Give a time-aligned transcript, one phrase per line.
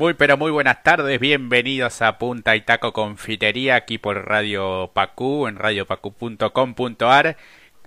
[0.00, 5.46] Muy pero muy buenas tardes, bienvenidos a Punta y Taco Confitería aquí por Radio Pacú
[5.46, 7.36] en radiopacu.com.ar.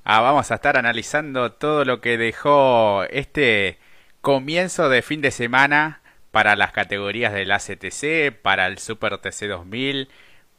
[0.03, 3.79] Ah, vamos a estar analizando todo lo que dejó este
[4.21, 10.07] comienzo de fin de semana para las categorías del ACTC, para el Super TC 2000,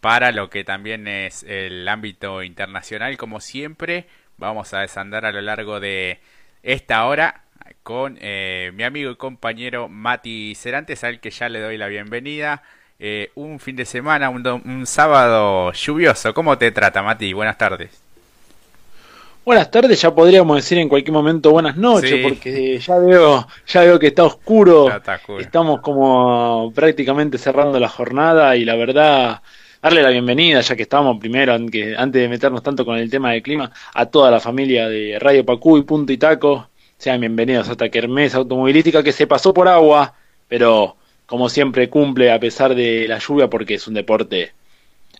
[0.00, 4.08] para lo que también es el ámbito internacional como siempre.
[4.38, 6.18] Vamos a desandar a lo largo de
[6.64, 7.43] esta hora
[7.82, 12.62] con eh, mi amigo y compañero Mati Cerantes, al que ya le doy la bienvenida.
[12.98, 16.32] Eh, un fin de semana, un, sábado lluvioso.
[16.32, 17.32] ¿Cómo te trata, Mati?
[17.32, 17.90] Buenas tardes.
[19.44, 23.98] Buenas tardes, ya podríamos decir en cualquier momento buenas noches, porque ya veo, ya veo
[23.98, 24.90] que está oscuro.
[25.38, 29.42] Estamos como prácticamente cerrando la jornada y la verdad,
[29.82, 33.42] darle la bienvenida, ya que estábamos primero, antes de meternos tanto con el tema del
[33.42, 36.70] clima, a toda la familia de Radio Pacú y Punto y Taco
[37.04, 40.14] sean bienvenidos a esta kermés automovilística que se pasó por agua,
[40.48, 44.54] pero como siempre cumple a pesar de la lluvia porque es un deporte,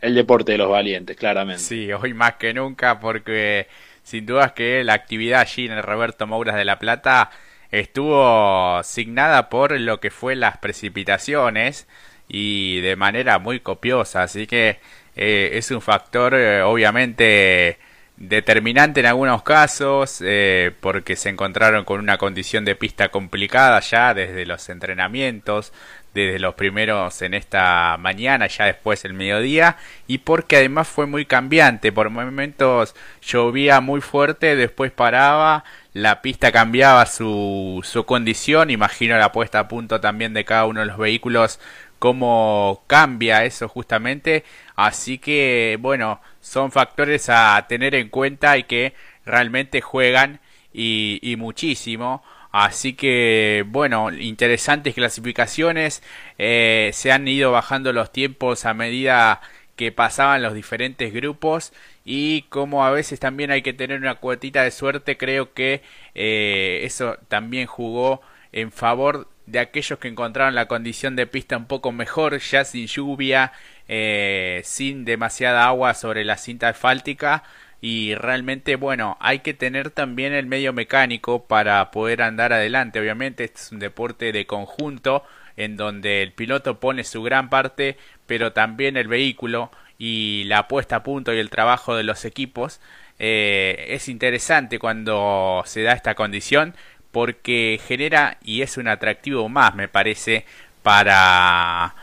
[0.01, 1.63] el deporte de los valientes, claramente.
[1.63, 3.67] Sí, hoy más que nunca porque
[4.03, 7.31] sin dudas que la actividad allí en el Roberto Mouras de La Plata
[7.71, 11.87] estuvo signada por lo que fue las precipitaciones
[12.29, 14.79] y de manera muy copiosa, así que
[15.17, 17.77] eh, es un factor eh, obviamente
[18.17, 24.15] determinante en algunos casos eh, porque se encontraron con una condición de pista complicada ya
[24.15, 25.73] desde los entrenamientos
[26.15, 31.27] desde los primeros en esta mañana ya después el mediodía y porque además fue muy
[31.27, 31.91] cambiante.
[31.93, 38.71] Por momentos llovía muy fuerte después paraba la pista cambiaba su, su condición.
[38.71, 41.59] Imagino la puesta a punto también de cada uno de los vehículos
[41.99, 44.45] cómo cambia eso justamente
[44.77, 48.95] así que bueno son factores a tener en cuenta y que
[49.25, 50.41] realmente juegan
[50.75, 52.23] y, muchísimo.
[52.53, 56.03] Así que, bueno, interesantes clasificaciones.
[56.39, 59.41] Eh, se han ido bajando los tiempos a medida
[59.77, 61.73] que pasaban los diferentes grupos
[62.05, 65.83] y como a veces también hay que tener una cuotita de suerte, creo que
[66.15, 68.23] eh, eso también jugó
[68.53, 72.87] en favor de aquellos que encontraron la condición de pista un poco mejor, ya sin
[72.87, 73.53] lluvia,
[73.89, 77.45] eh, sin demasiada agua sobre la cinta asfáltica.
[77.81, 82.99] Y realmente bueno hay que tener también el medio mecánico para poder andar adelante.
[83.01, 85.23] Obviamente este es un deporte de conjunto
[85.57, 90.97] en donde el piloto pone su gran parte pero también el vehículo y la puesta
[90.97, 92.81] a punto y el trabajo de los equipos.
[93.19, 96.75] Eh, es interesante cuando se da esta condición
[97.13, 100.45] porque genera y es un atractivo más me parece
[100.83, 101.95] para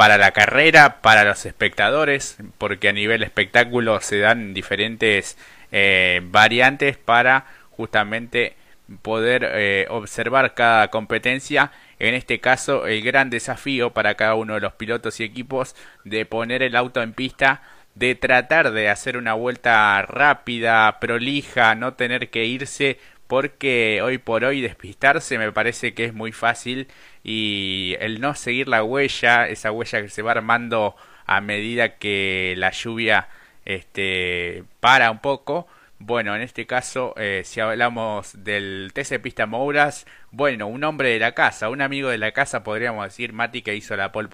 [0.00, 5.36] para la carrera, para los espectadores, porque a nivel espectáculo se dan diferentes
[5.72, 8.56] eh, variantes para justamente
[9.02, 11.70] poder eh, observar cada competencia.
[11.98, 16.24] En este caso, el gran desafío para cada uno de los pilotos y equipos de
[16.24, 17.60] poner el auto en pista,
[17.94, 22.98] de tratar de hacer una vuelta rápida, prolija, no tener que irse
[23.30, 26.88] porque hoy por hoy despistarse me parece que es muy fácil
[27.22, 30.96] y el no seguir la huella, esa huella que se va armando
[31.26, 33.28] a medida que la lluvia
[33.64, 35.68] este, para un poco.
[36.00, 41.20] Bueno, en este caso, eh, si hablamos del TC Pista Mouras, bueno, un hombre de
[41.20, 44.28] la casa, un amigo de la casa, podríamos decir, Mati, que hizo la pole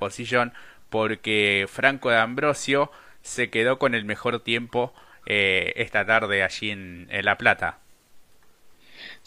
[0.88, 2.90] porque Franco de Ambrosio
[3.20, 4.94] se quedó con el mejor tiempo
[5.26, 7.80] eh, esta tarde allí en La Plata.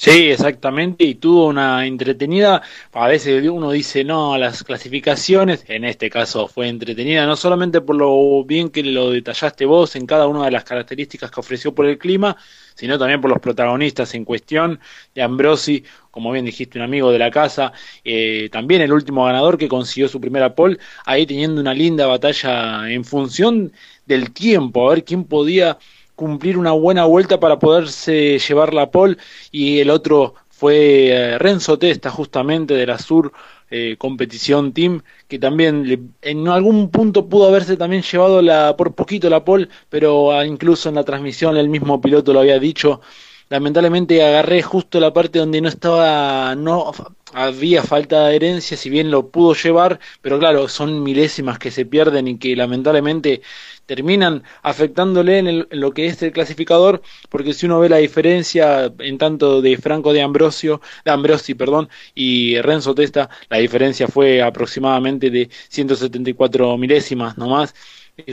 [0.01, 2.61] Sí, exactamente, y tuvo una entretenida,
[2.93, 7.81] a veces uno dice no a las clasificaciones, en este caso fue entretenida, no solamente
[7.81, 11.75] por lo bien que lo detallaste vos en cada una de las características que ofreció
[11.75, 12.37] por el clima,
[12.75, 14.79] sino también por los protagonistas en cuestión,
[15.13, 17.73] de Ambrosi, como bien dijiste, un amigo de la casa,
[18.05, 22.89] eh, también el último ganador que consiguió su primera pole, ahí teniendo una linda batalla
[22.89, 23.73] en función
[24.05, 25.77] del tiempo, a ver quién podía
[26.19, 29.15] cumplir una buena vuelta para poderse llevar la pole.
[29.51, 33.31] Y el otro fue eh, Renzo Testa justamente de la Sur
[33.71, 39.29] eh, Competición Team que también en algún punto pudo haberse también llevado la por poquito
[39.29, 42.99] la pole pero ah, incluso en la transmisión el mismo piloto lo había dicho.
[43.47, 46.91] Lamentablemente agarré justo la parte donde no estaba no
[47.33, 51.85] había falta de adherencia si bien lo pudo llevar pero claro son milésimas que se
[51.85, 53.41] pierden y que lamentablemente
[53.89, 59.17] terminan afectándole en, lo que es el clasificador, porque si uno ve la diferencia en
[59.17, 65.31] tanto de Franco de Ambrosio, de Ambrosi, perdón, y Renzo Testa, la diferencia fue aproximadamente
[65.31, 67.73] de 174 milésimas nomás.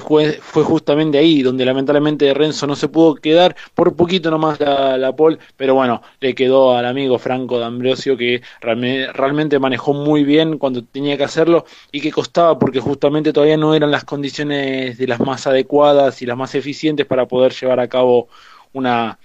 [0.01, 4.97] Fue, fue justamente ahí donde lamentablemente Renzo no se pudo quedar, por poquito nomás la,
[4.99, 10.59] la pole, pero bueno, le quedó al amigo Franco D'Ambrosio que realmente manejó muy bien
[10.59, 15.07] cuando tenía que hacerlo y que costaba porque justamente todavía no eran las condiciones de
[15.07, 18.29] las más adecuadas y las más eficientes para poder llevar a cabo
[18.73, 19.19] una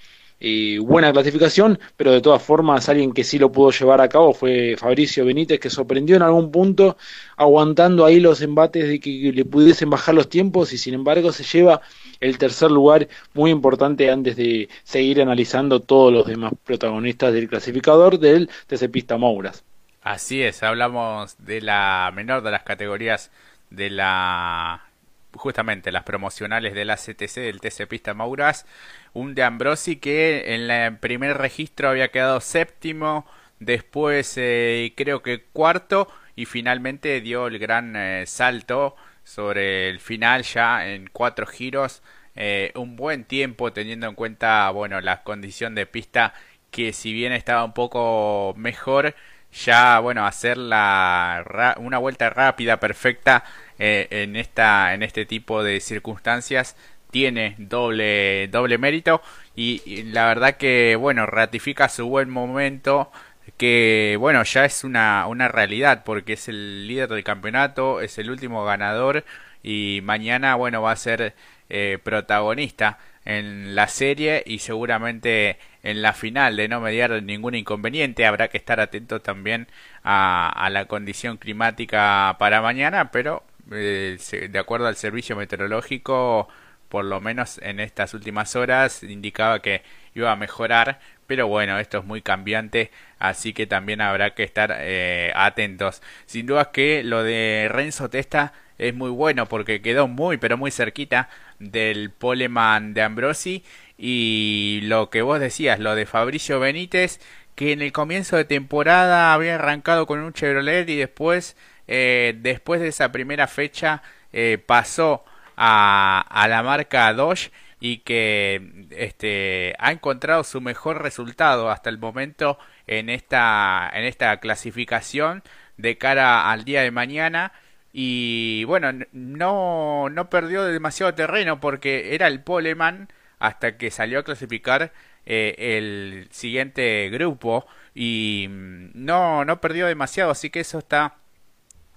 [0.80, 4.76] buena clasificación, pero de todas formas alguien que sí lo pudo llevar a cabo fue
[4.78, 6.98] Fabricio Benítez, que sorprendió en algún punto,
[7.38, 11.44] aguantando ahí los embates de que le pudiesen bajar los tiempos y sin embargo se
[11.44, 11.82] lleva
[12.20, 18.20] el tercer lugar muy importante antes de seguir analizando todos los demás protagonistas del clasificador
[18.20, 19.64] del TC Pista Mouras.
[20.02, 23.30] Así es, hablamos de la menor de las categorías
[23.70, 24.91] de la
[25.36, 28.66] justamente las promocionales de la CTC del TC Pista Mouras
[29.14, 33.26] un de Ambrosi que en el primer registro había quedado séptimo,
[33.60, 40.44] después eh, creo que cuarto y finalmente dio el gran eh, salto sobre el final
[40.44, 42.02] ya en cuatro giros.
[42.36, 46.34] Eh, un buen tiempo teniendo en cuenta bueno la condición de pista
[46.72, 49.16] que si bien estaba un poco mejor
[49.54, 53.44] ya bueno hacer la una vuelta rápida perfecta
[53.78, 56.76] en esta en este tipo de circunstancias
[57.12, 59.22] tiene doble, doble mérito.
[59.56, 63.12] Y, la verdad que, bueno, ratifica su buen momento
[63.58, 68.32] que, bueno, ya es una, una realidad porque es el líder del campeonato, es el
[68.32, 69.26] último ganador
[69.62, 71.36] y mañana, bueno, va a ser
[71.70, 78.26] eh, protagonista en la serie y seguramente en la final de no mediar ningún inconveniente
[78.26, 79.68] habrá que estar atento también
[80.04, 84.18] a, a la condición climática para mañana pero eh,
[84.50, 86.48] de acuerdo al servicio meteorológico
[86.92, 89.82] por lo menos en estas últimas horas indicaba que
[90.14, 94.76] iba a mejorar, pero bueno, esto es muy cambiante, así que también habrá que estar
[94.78, 96.02] eh, atentos.
[96.26, 100.72] Sin duda que lo de Renzo Testa es muy bueno porque quedó muy pero muy
[100.72, 101.30] cerquita
[101.60, 103.64] del poleman de Ambrosi
[104.04, 107.20] y lo que vos decías, lo de Fabricio Benítez,
[107.54, 111.56] que en el comienzo de temporada había arrancado con un Chevrolet y después,
[111.88, 114.02] eh, después de esa primera fecha,
[114.34, 115.24] eh, pasó
[115.56, 122.58] a, la marca Dodge y que este, ha encontrado su mejor resultado hasta el momento
[122.88, 125.44] en esta, en esta clasificación
[125.78, 127.54] de cara al día de mañana.
[127.94, 133.10] Y bueno no, no perdió demasiado terreno porque era el poleman
[133.42, 134.94] hasta que salió a clasificar
[135.26, 141.18] eh, el siguiente grupo y mm, no no perdió demasiado así que eso está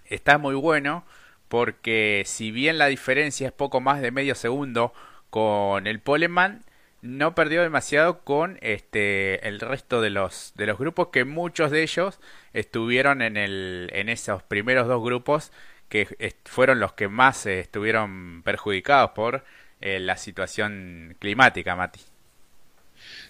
[0.06, 1.04] está muy bueno
[1.48, 4.92] porque si bien la diferencia es poco más de medio segundo
[5.30, 6.64] con el Poleman,
[7.02, 11.82] no perdió demasiado con este el resto de los de los grupos que muchos de
[11.82, 12.20] ellos
[12.54, 15.52] estuvieron en el en esos primeros dos grupos
[15.88, 19.44] que fueron los que más estuvieron perjudicados por
[19.84, 22.00] eh, la situación climática, Mati.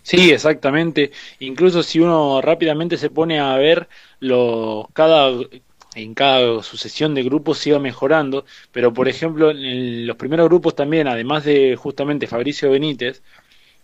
[0.03, 1.11] Sí, exactamente.
[1.41, 3.89] Incluso si uno rápidamente se pone a ver
[4.21, 5.33] lo, cada
[5.97, 10.75] en cada sucesión de grupos se iba mejorando, pero por ejemplo en los primeros grupos
[10.77, 13.23] también, además de justamente Fabricio Benítez,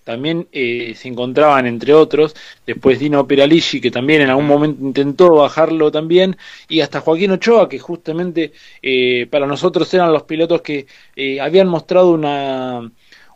[0.05, 2.35] también eh, se encontraban entre otros,
[2.67, 6.37] después Dino Peralici, que también en algún momento intentó bajarlo también,
[6.69, 8.53] y hasta Joaquín Ochoa, que justamente
[8.83, 10.87] eh, para nosotros eran los pilotos que
[11.17, 12.91] eh, habían mostrado una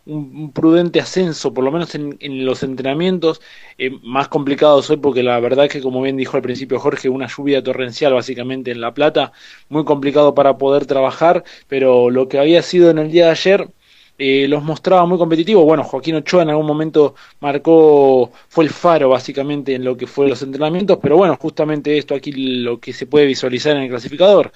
[0.05, 3.41] un, prudente ascenso, por lo menos en, los entrenamientos,
[3.77, 7.09] eh, más complicados hoy porque la verdad es que como bien dijo al principio Jorge,
[7.09, 9.31] una lluvia torrencial básicamente en La Plata,
[9.69, 13.69] muy complicado para poder trabajar, pero lo que había sido en el día de ayer...
[14.17, 15.65] Eh, los mostraba muy competitivos.
[15.65, 20.29] Bueno, Joaquín Ochoa en algún momento marcó, fue el faro básicamente en lo que fue
[20.29, 24.51] los entrenamientos, pero bueno, justamente esto aquí lo que se puede visualizar en el clasificador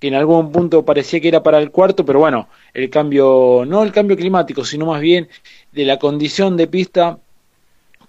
[0.00, 3.82] que en algún punto parecía que era para el cuarto, pero bueno, el cambio, no
[3.82, 5.28] el cambio climático, sino más bien
[5.72, 7.20] de la condición de pista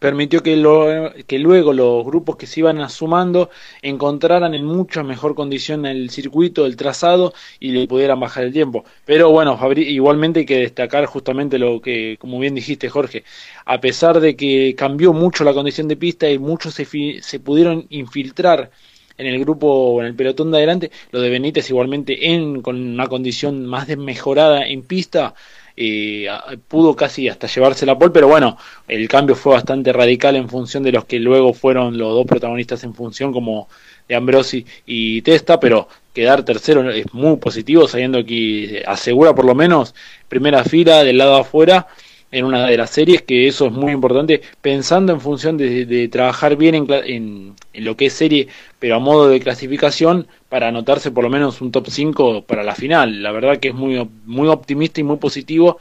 [0.01, 3.51] permitió que, lo, que luego los grupos que se iban sumando
[3.83, 8.83] encontraran en mucha mejor condición el circuito, el trazado y le pudieran bajar el tiempo.
[9.05, 13.23] Pero bueno, igualmente hay que destacar justamente lo que, como bien dijiste Jorge,
[13.63, 16.87] a pesar de que cambió mucho la condición de pista y muchos se,
[17.21, 18.71] se pudieron infiltrar
[19.19, 23.05] en el grupo, en el pelotón de adelante, lo de Benítez igualmente en, con una
[23.05, 25.35] condición más desmejorada en pista,
[25.75, 26.27] eh,
[26.67, 30.83] pudo casi hasta llevarse la pole, pero bueno, el cambio fue bastante radical en función
[30.83, 33.67] de los que luego fueron los dos protagonistas en función, como
[34.07, 39.55] de Ambrosi y Testa, pero quedar tercero es muy positivo, sabiendo que asegura por lo
[39.55, 39.95] menos
[40.27, 41.87] primera fila del lado afuera
[42.31, 46.55] en una de las series, que eso es muy importante, pensando en función de, trabajar
[46.55, 48.47] bien en, en, lo que es serie,
[48.79, 52.75] pero a modo de clasificación, para anotarse por lo menos un top 5 para la
[52.75, 53.23] final.
[53.23, 55.79] La verdad que es muy, muy optimista y muy positivo,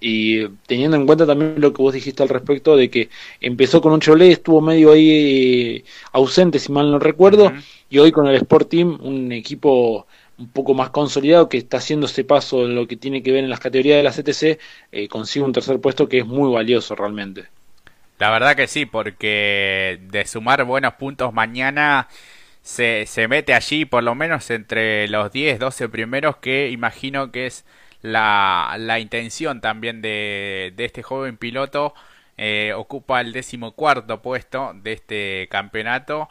[0.00, 3.08] y teniendo en cuenta también lo que vos dijiste al respecto de que
[3.40, 7.52] empezó con un Cholet, estuvo medio ahí eh, ausente, si mal no recuerdo,
[7.90, 10.06] y hoy con el Sport Team, un equipo
[10.38, 13.44] un poco más consolidado que está haciendo ese paso en lo que tiene que ver
[13.44, 14.60] en las categorías de la CTC,
[14.92, 17.46] eh, consigue un tercer puesto que es muy valioso realmente.
[18.18, 22.08] La verdad que sí, porque de sumar buenos puntos mañana
[22.62, 27.46] se, se mete allí por lo menos entre los 10, 12 primeros que imagino que
[27.46, 27.64] es
[28.02, 31.94] la, la intención también de, de este joven piloto.
[32.36, 36.28] Eh, ocupa el decimocuarto puesto de este campeonato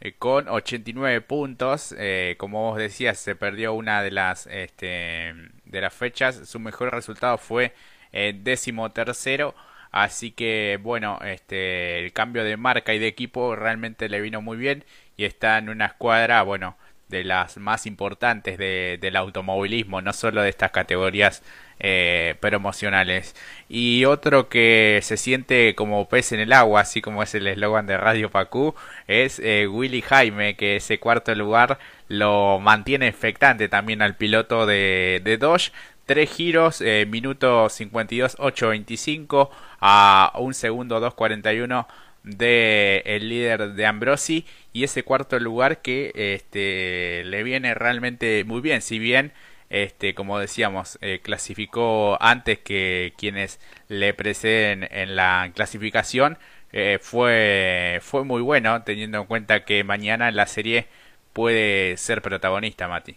[0.00, 1.94] eh, con 89 puntos.
[1.98, 6.48] Eh, como vos decías, se perdió una de las, este, de las fechas.
[6.48, 7.74] Su mejor resultado fue
[8.12, 9.54] eh, décimo tercero.
[9.92, 14.56] Así que bueno, este, el cambio de marca y de equipo realmente le vino muy
[14.56, 14.84] bien
[15.16, 16.76] y está en una escuadra, bueno,
[17.10, 21.42] de las más importantes de, del automovilismo, no solo de estas categorías
[21.82, 23.34] eh, promocionales.
[23.68, 27.86] Y otro que se siente como pez en el agua, así como es el eslogan
[27.86, 28.74] de Radio Pacú,
[29.06, 35.38] es eh, Willy Jaime, que ese cuarto lugar lo mantiene expectante también al piloto de,
[35.40, 35.72] Dodge.
[36.06, 39.48] Tres giros, eh, minuto 52, 8.25
[39.80, 41.86] a un segundo 2.41
[42.22, 48.60] de el líder de Ambrosi y ese cuarto lugar que este le viene realmente muy
[48.60, 48.82] bien.
[48.82, 49.32] Si bien
[49.70, 56.38] este como decíamos eh, clasificó antes que quienes le preceden en la clasificación
[56.72, 60.86] eh, fue fue muy bueno teniendo en cuenta que mañana en la serie
[61.32, 63.16] puede ser protagonista Mati.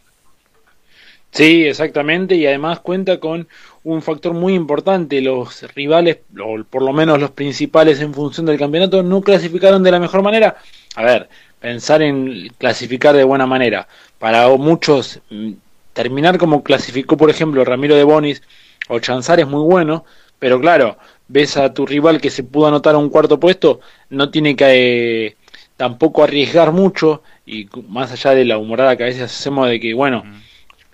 [1.33, 3.47] Sí, exactamente, y además cuenta con
[3.83, 5.21] un factor muy importante.
[5.21, 9.91] Los rivales, o por lo menos los principales en función del campeonato, no clasificaron de
[9.91, 10.57] la mejor manera.
[10.95, 13.87] A ver, pensar en clasificar de buena manera.
[14.19, 15.51] Para muchos, mm,
[15.93, 18.41] terminar como clasificó, por ejemplo, Ramiro de Bonis
[18.89, 20.05] o Chanzar es muy bueno,
[20.39, 20.97] pero claro,
[21.27, 25.27] ves a tu rival que se pudo anotar a un cuarto puesto, no tiene que
[25.27, 25.35] eh,
[25.77, 29.93] tampoco arriesgar mucho, y más allá de la humorada que a veces hacemos de que,
[29.93, 30.23] bueno,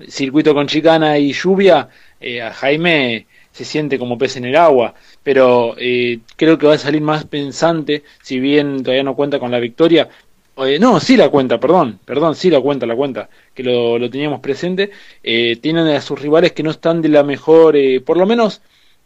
[0.07, 1.89] circuito con chicana y lluvia,
[2.19, 6.75] eh, a Jaime se siente como pez en el agua, pero eh, creo que va
[6.75, 10.09] a salir más pensante, si bien todavía no cuenta con la victoria.
[10.57, 14.09] Eh, no, sí la cuenta, perdón, perdón, sí la cuenta, la cuenta, que lo, lo
[14.09, 14.91] teníamos presente.
[15.21, 18.61] tienen a sus rivales que no están de la mejor, por lo menos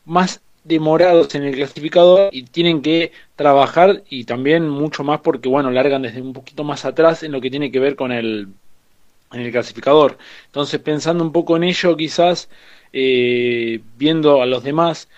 [0.06, 5.72] más demorados en el clasificador y tienen que trabajar y también mucho más porque, bueno,
[5.72, 8.48] largan desde un poquito más atrás en lo que tiene que ver con el
[9.34, 10.18] en el clasificador.
[10.46, 12.50] Entonces, pensando un poco en ello, quizás
[12.94, 15.10] eh, viendo a los demás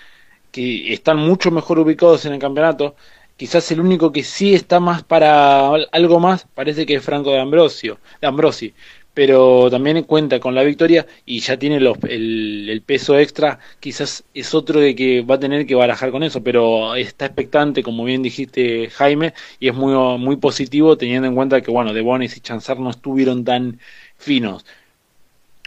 [0.52, 2.96] que están mucho mejor ubicados en el campeonato,
[3.38, 7.40] quizás el único que sí está más para algo más parece que es Franco de
[7.40, 8.74] Ambrosio, de Ambrosi,
[9.16, 14.80] pero también cuenta con la victoria y ya tiene el, peso extra, quizás es otro
[14.80, 18.90] de que va a tener que barajar con eso, pero está expectante, como bien dijiste
[18.92, 22.80] Jaime, y es muy, muy positivo teniendo en cuenta que, bueno, De Bonis y Chanzar
[22.80, 23.80] no estuvieron tan
[24.18, 24.66] finos.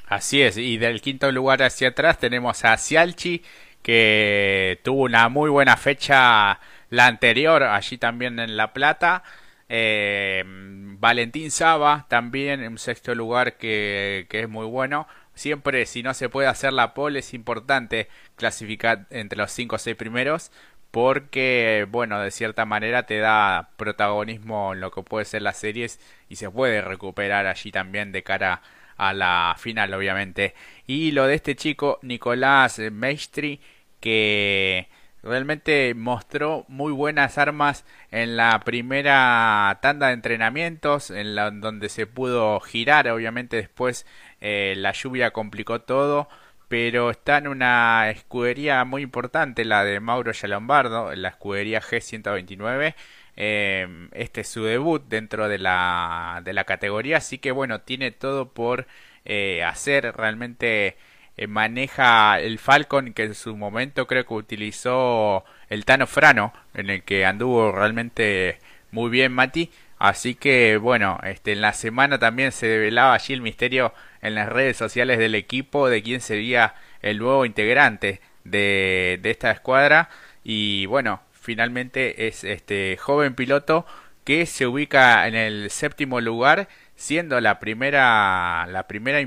[0.08, 3.42] Así es, y del quinto lugar hacia atrás tenemos a Cialchi,
[3.82, 9.22] que tuvo una muy buena fecha la anterior, allí también en La Plata.
[9.68, 15.06] Eh, Valentín Saba también en sexto lugar que, que, es muy bueno.
[15.34, 19.78] Siempre si no se puede hacer la pole es importante clasificar entre los cinco o
[19.78, 20.50] seis primeros
[20.90, 26.00] porque bueno de cierta manera te da protagonismo en lo que puede ser las series
[26.30, 28.62] y se puede recuperar allí también de cara a
[28.98, 30.54] la final obviamente
[30.86, 33.60] y lo de este chico Nicolás Maestri
[34.00, 34.88] que
[35.22, 42.06] realmente mostró muy buenas armas en la primera tanda de entrenamientos en la donde se
[42.06, 44.06] pudo girar obviamente después
[44.40, 46.28] eh, la lluvia complicó todo
[46.68, 52.94] pero está en una escudería muy importante, la de Mauro Yalombardo, la escudería G129.
[53.40, 58.10] Eh, este es su debut dentro de la, de la categoría, así que bueno, tiene
[58.10, 58.88] todo por
[59.24, 60.12] eh, hacer.
[60.16, 60.96] Realmente
[61.36, 66.90] eh, maneja el Falcon que en su momento creo que utilizó el Tano Frano, en
[66.90, 68.58] el que anduvo realmente
[68.90, 69.70] muy bien Mati.
[69.98, 74.48] Así que bueno, este, en la semana también se develaba allí el misterio en las
[74.48, 80.08] redes sociales del equipo de quién sería el nuevo integrante de, de esta escuadra.
[80.42, 83.86] Y bueno, finalmente es este joven piloto
[84.22, 89.26] que se ubica en el séptimo lugar, siendo la primera, la primera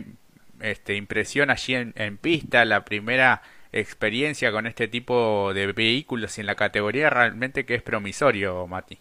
[0.59, 3.41] este, impresión allí en, pista, la primera
[3.73, 8.99] experiencia con este tipo de vehículos y en la categoría realmente que es promisorio, Mati.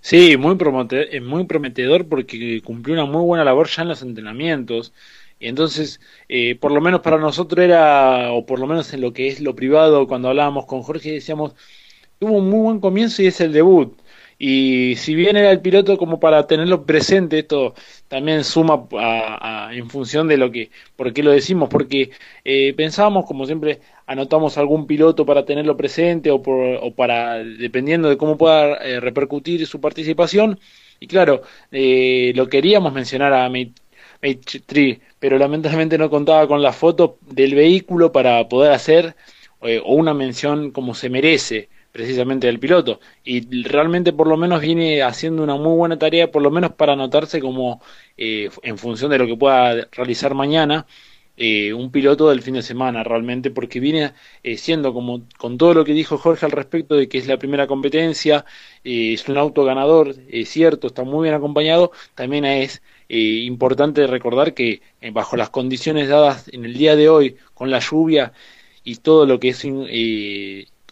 [0.00, 4.92] Sí, muy prometedor, muy prometedor porque cumplió una muy buena labor ya en los entrenamientos.
[5.40, 9.12] Y entonces, eh, por lo menos para nosotros era, o por lo menos en lo
[9.12, 11.54] que es lo privado, cuando hablábamos con Jorge, decíamos,
[12.18, 13.96] tuvo un muy buen comienzo y es el debut.
[14.40, 17.74] Y si bien era el piloto como para tenerlo presente, esto
[18.06, 22.10] también suma a, en función de lo que, por qué lo decimos, porque
[22.44, 28.08] eh, pensábamos, como siempre, anotamos algún piloto para tenerlo presente o, por, o para, dependiendo
[28.08, 30.60] de cómo pueda eh, repercutir su participación.
[31.00, 33.72] Y claro, eh, lo queríamos mencionar a Mate
[34.66, 39.16] Tree, pero lamentablemente no contaba con la foto del vehículo para poder hacer
[39.60, 43.00] o una mención como se merece precisamente del piloto.
[43.24, 46.92] Y realmente por lo menos viene haciendo una muy buena tarea, por lo menos para
[46.92, 47.82] anotarse como
[48.16, 50.86] eh, en función de lo que pueda realizar mañana.
[51.36, 54.12] Eh, un piloto del fin de semana realmente porque viene
[54.44, 57.38] eh, siendo como con todo lo que dijo Jorge al respecto de que es la
[57.38, 58.44] primera competencia
[58.82, 64.82] es un auto ganador es cierto está muy bien acompañado también es importante recordar que
[65.12, 68.32] bajo las condiciones dadas en el día de hoy con la lluvia
[68.82, 69.64] y todo lo que es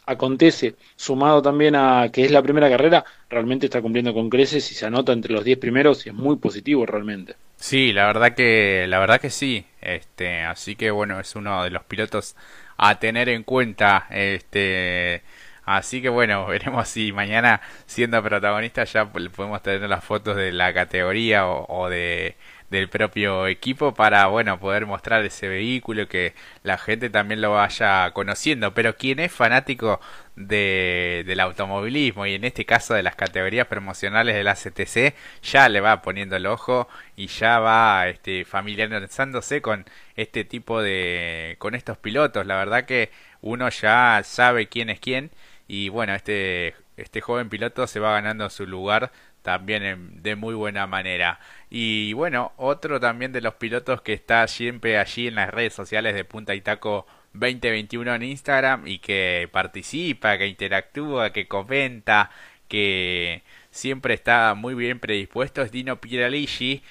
[0.06, 4.74] acontece, sumado también a que es la primera carrera, realmente está cumpliendo con creces y
[4.74, 7.34] se anota entre los 10 primeros y es muy positivo realmente.
[7.56, 9.66] Sí, la verdad que la verdad que sí.
[9.80, 12.36] Este, así que bueno, es uno de los pilotos
[12.76, 15.22] a tener en cuenta este
[15.66, 20.72] Así que bueno, veremos si mañana siendo protagonista ya podemos tener las fotos de la
[20.72, 22.36] categoría o de
[22.70, 28.10] del propio equipo para bueno poder mostrar ese vehículo que la gente también lo vaya
[28.12, 28.74] conociendo.
[28.74, 30.00] Pero quien es fanático
[30.36, 35.68] de, del automovilismo y en este caso de las categorías promocionales de la CTC ya
[35.68, 41.74] le va poniendo el ojo y ya va este, familiarizándose con este tipo de con
[41.74, 45.30] estos pilotos la verdad que uno ya sabe quién es quién
[45.68, 49.12] y bueno este este joven piloto se va ganando su lugar
[49.46, 51.38] también de muy buena manera.
[51.70, 56.16] Y bueno, otro también de los pilotos que está siempre allí en las redes sociales
[56.16, 62.32] de Punta y Taco 2021 en Instagram y que participa, que interactúa, que comenta,
[62.66, 66.82] que siempre está muy bien predispuesto es Dino Piraligi.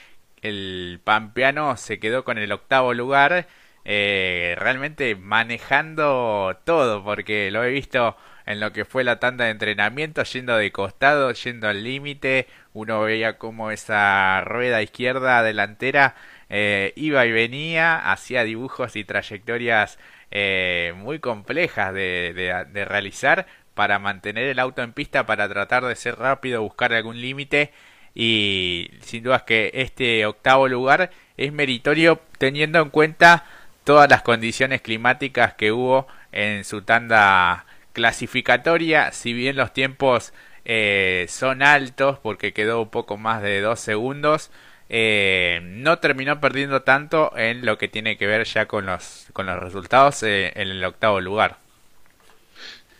[0.42, 3.48] El pampeano se quedó con el octavo lugar,
[3.84, 8.16] eh, realmente manejando todo, porque lo he visto
[8.46, 13.02] en lo que fue la tanda de entrenamiento, yendo de costado, yendo al límite, uno
[13.02, 16.16] veía como esa rueda izquierda delantera
[16.50, 19.98] eh, iba y venía, hacía dibujos y trayectorias
[20.32, 25.96] eh, muy complejas de, de, realizar para mantener el auto en pista, para tratar de
[25.96, 27.72] ser rápido, buscar algún límite.
[28.14, 33.46] Y sin dudas que este octavo lugar es meritorio teniendo en cuenta
[33.84, 37.65] todas las condiciones climáticas que hubo en su tanda
[37.96, 40.34] clasificatoria, si bien los tiempos
[40.66, 44.52] eh, son altos porque quedó un poco más de dos segundos,
[44.90, 49.46] eh, no terminó perdiendo tanto en lo que tiene que ver ya con los, con
[49.48, 51.58] los resultados eh, en el octavo lugar.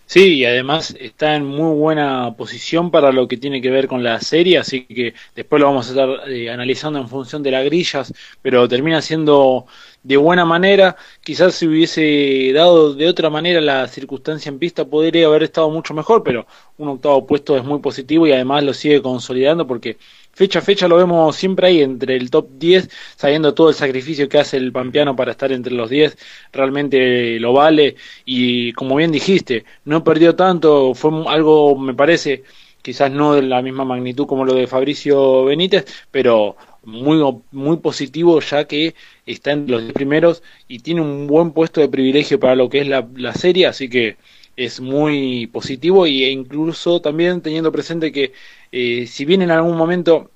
[0.08, 4.04] Sí, y además está en muy buena posición para lo que tiene que ver con
[4.04, 6.10] la serie, así que después lo vamos a estar
[6.54, 9.66] analizando en función de las grillas, pero termina siendo
[10.04, 10.96] de buena manera.
[11.24, 15.96] Quizás si hubiese dado de otra manera la circunstancia en pista podría haber estado mucho
[15.96, 16.46] mejor, pero
[16.78, 19.98] un octavo puesto es muy positivo y además lo sigue consolidando porque
[20.36, 24.30] fecha a fecha lo vemos siempre ahí entre el top 10, sabiendo todo el sacrificio
[24.30, 26.18] que hace el Pampeano para estar entre los 10,
[26.52, 27.96] realmente lo vale.
[28.26, 32.44] Y como bien dijiste, no perdió tanto, fue algo me parece
[32.82, 37.20] quizás no de la misma magnitud como lo de Fabricio Benítez, pero muy,
[37.52, 38.94] muy positivo ya que
[39.26, 42.88] está en los primeros y tiene un buen puesto de privilegio para lo que es
[42.88, 44.18] la, la serie, así que
[44.56, 48.34] es muy positivo e incluso también teniendo presente que
[48.72, 50.32] eh, si bien en algún momento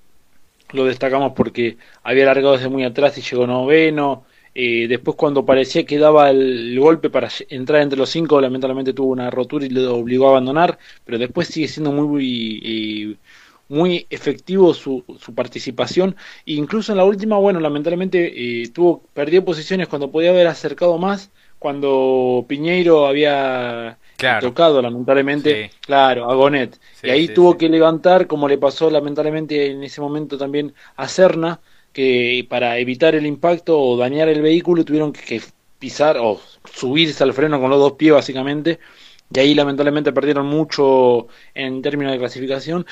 [0.71, 5.85] lo destacamos porque había largado desde muy atrás y llegó noveno, eh, después cuando parecía
[5.85, 9.95] que daba el, golpe para entrar entre los cinco, lamentablemente tuvo una rotura y lo
[9.95, 12.61] obligó a abandonar, pero después sigue siendo muy...
[12.63, 13.17] Eh,
[13.69, 16.15] muy efectivo su, su participación.
[16.45, 20.97] E incluso en la última, bueno, lamentablemente eh, tuvo, perdió posiciones cuando podía haber acercado
[20.97, 23.98] más, cuando Piñeiro había
[24.41, 26.79] tocado lamentablemente, claro, a Gonet.
[27.03, 31.59] y ahí tuvo que levantar, como le pasó lamentablemente en ese momento también a Cerna,
[31.93, 35.41] que para evitar el impacto o dañar el vehículo tuvieron que
[35.79, 36.39] pisar o
[36.71, 38.79] subirse al freno con los dos pies básicamente.
[39.31, 42.85] Y ahí lamentablemente perdieron mucho en términos de clasificación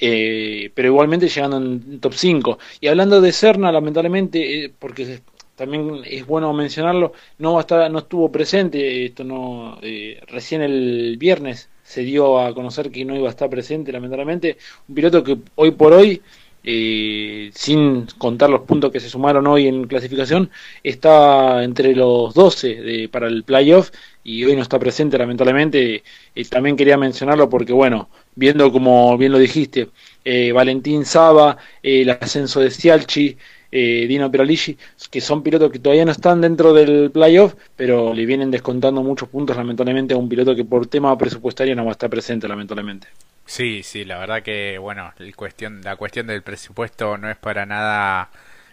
[0.00, 2.58] eh, pero igualmente llegando en top 5.
[2.80, 5.20] Y hablando de Serna, lamentablemente, eh, porque
[5.60, 10.62] también es bueno mencionarlo, no va a estar, no estuvo presente, esto no, eh, recién
[10.62, 14.56] el viernes se dio a conocer que no iba a estar presente, lamentablemente,
[14.88, 16.22] un piloto que hoy por hoy,
[16.64, 20.50] eh, sin contar los puntos que se sumaron hoy en clasificación,
[20.82, 23.90] está entre los 12 de, para el playoff
[24.24, 26.02] y hoy no está presente, lamentablemente.
[26.34, 29.88] Eh, también quería mencionarlo porque, bueno, viendo como bien lo dijiste,
[30.24, 33.36] eh, Valentín Saba, el ascenso de Cialchi,
[33.72, 34.76] eh, Dino Piralici,
[35.10, 39.28] que son pilotos que todavía no están dentro del playoff, pero le vienen descontando muchos
[39.28, 43.08] puntos lamentablemente a un piloto que por tema presupuestario no va a estar presente lamentablemente.
[43.46, 48.30] Sí, sí, la verdad que bueno, cuestión, la cuestión del presupuesto no es para nada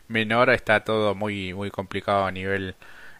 [0.07, 2.75] menor, está todo muy muy complicado a nivel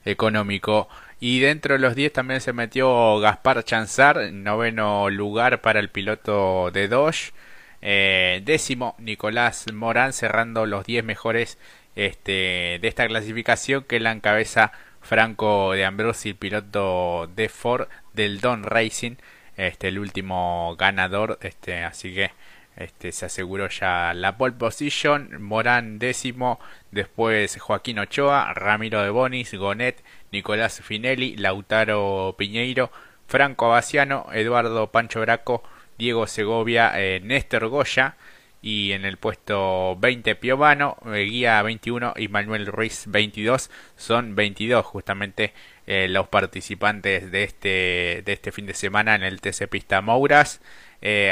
[0.06, 0.88] económico.
[1.20, 6.70] Y dentro de los 10 también se metió Gaspar Chanzar, noveno lugar para el piloto
[6.72, 7.34] de Dodge.
[7.82, 11.58] Eh, décimo, Nicolás Morán cerrando los 10 mejores
[11.96, 18.42] este, de esta clasificación que la encabeza Franco de Ambrosi, el piloto de Ford del
[18.42, 19.16] Don Racing,
[19.56, 21.40] este, el último ganador.
[21.42, 22.32] Este, así que
[22.76, 25.42] este, se aseguró ya la pole position.
[25.42, 26.60] Morán décimo,
[26.92, 32.92] después Joaquín Ochoa, Ramiro de Bonis, Gonet, Nicolás Finelli, Lautaro Piñeiro,
[33.28, 35.64] Franco Abaciano, Eduardo Pancho Braco,
[35.98, 38.16] Diego Segovia, eh, Néstor Goya
[38.62, 44.86] y en el puesto 20 Piovano, eh, guía 21 y Manuel Ruiz 22, son 22
[44.86, 45.54] justamente
[45.86, 50.62] eh, los participantes de este, de este fin de semana en el TC Pista Mouras,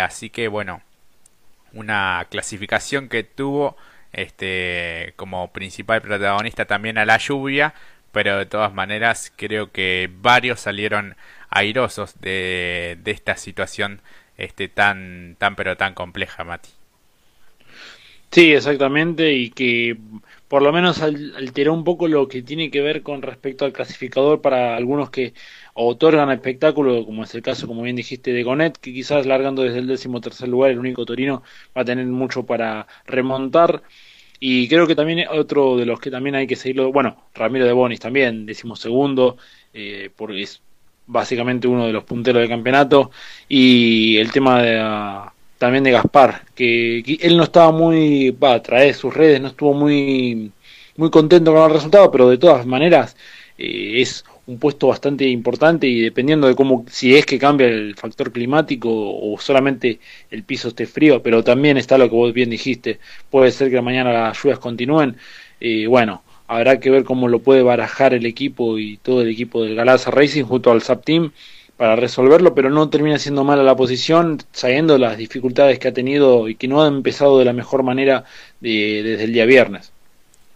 [0.02, 0.82] así que bueno,
[1.74, 3.76] una clasificación que tuvo
[4.14, 7.74] este como principal protagonista también a la lluvia,
[8.12, 11.18] pero de todas maneras creo que varios salieron
[11.50, 14.02] airosos de, de esta situación
[14.38, 16.70] este, tan, tan pero tan compleja, Mati.
[18.32, 19.98] Sí, exactamente, y que
[20.50, 24.42] por lo menos alteró un poco lo que tiene que ver con respecto al clasificador
[24.42, 25.34] para algunos que
[25.74, 29.80] otorgan espectáculo, como es el caso, como bien dijiste, de Gonet, que quizás largando desde
[29.80, 31.44] el décimo tercer lugar, el único Torino
[31.76, 33.84] va a tener mucho para remontar.
[34.40, 37.72] Y creo que también otro de los que también hay que seguirlo, bueno, Ramiro de
[37.74, 39.38] Bonis también, decimos segundo,
[39.74, 40.62] eh, porque es
[41.08, 43.12] básicamente uno de los punteros del campeonato,
[43.48, 48.94] y el tema de, ah, también de Gaspar, que, él no estaba muy, va, de
[48.94, 50.52] sus redes, no estuvo muy,
[50.98, 53.16] muy contento con el resultado, pero de todas maneras
[53.58, 57.96] eh, es un puesto bastante importante y dependiendo de cómo, si es que cambia el
[57.96, 62.50] factor climático o solamente el piso esté frío, pero también está lo que vos bien
[62.50, 65.18] dijiste, puede ser que mañana las lluvias continúen,
[65.60, 69.64] eh, bueno, habrá que ver cómo lo puede barajar el equipo y todo el equipo
[69.64, 71.32] del Galaza Racing junto al SAP Team
[71.78, 76.48] para resolverlo, pero no termina siendo mala la posición, sabiendo las dificultades que ha tenido
[76.48, 78.24] y que no ha empezado de la mejor manera
[78.62, 79.92] desde el día viernes.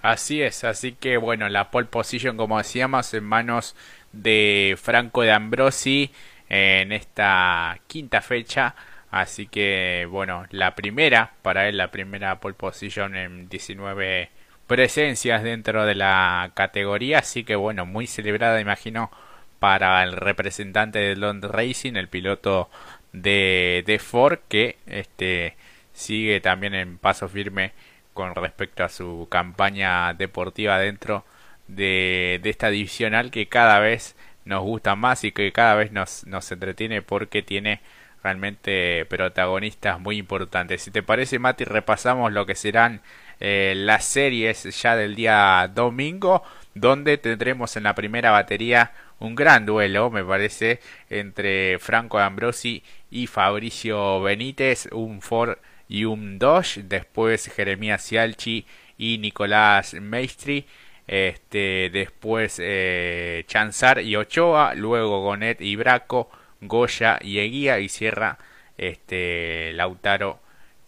[0.01, 3.75] Así es, así que bueno, la pole position como decíamos en manos
[4.13, 6.11] de Franco de Ambrosi
[6.47, 8.75] en esta quinta fecha,
[9.11, 14.29] así que bueno, la primera para él, la primera pole position en 19
[14.69, 19.11] presencias dentro de la categoría, así que bueno, muy celebrada imagino
[19.57, 22.69] para el representante de London Racing, el piloto
[23.11, 25.55] de, de Ford, que este
[25.93, 27.73] sigue también en paso firme
[28.13, 31.25] con respecto a su campaña deportiva dentro
[31.67, 36.27] de, de esta divisional que cada vez nos gusta más y que cada vez nos,
[36.27, 37.81] nos entretiene porque tiene
[38.23, 40.83] realmente protagonistas muy importantes.
[40.83, 43.01] Si te parece, Mati, repasamos lo que serán
[43.39, 49.65] eh, las series ya del día domingo, donde tendremos en la primera batería un gran
[49.65, 57.51] duelo, me parece, entre Franco Ambrosi y Fabricio Benítez, un Ford y un Dodge, después
[57.53, 58.65] Jeremías Cialchi
[58.97, 60.65] y Nicolás Maestri,
[61.07, 66.29] este, después eh, Chanzar y Ochoa, luego Gonet y Braco,
[66.61, 68.37] Goya y Eguía y cierra
[68.77, 70.39] este, Lautaro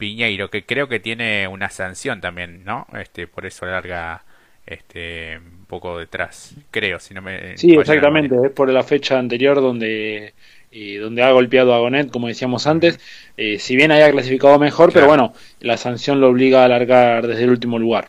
[0.01, 2.87] Piñeiro, que creo que tiene una sanción también, ¿no?
[2.99, 4.23] Este, por eso larga
[4.65, 9.61] este un poco detrás, creo, si no me Sí, exactamente, es por la fecha anterior
[9.61, 10.33] donde
[10.71, 12.99] eh, donde ha golpeado a Gonet, como decíamos antes,
[13.37, 17.43] eh, si bien haya clasificado mejor, pero bueno, la sanción lo obliga a largar desde
[17.43, 18.07] el último lugar.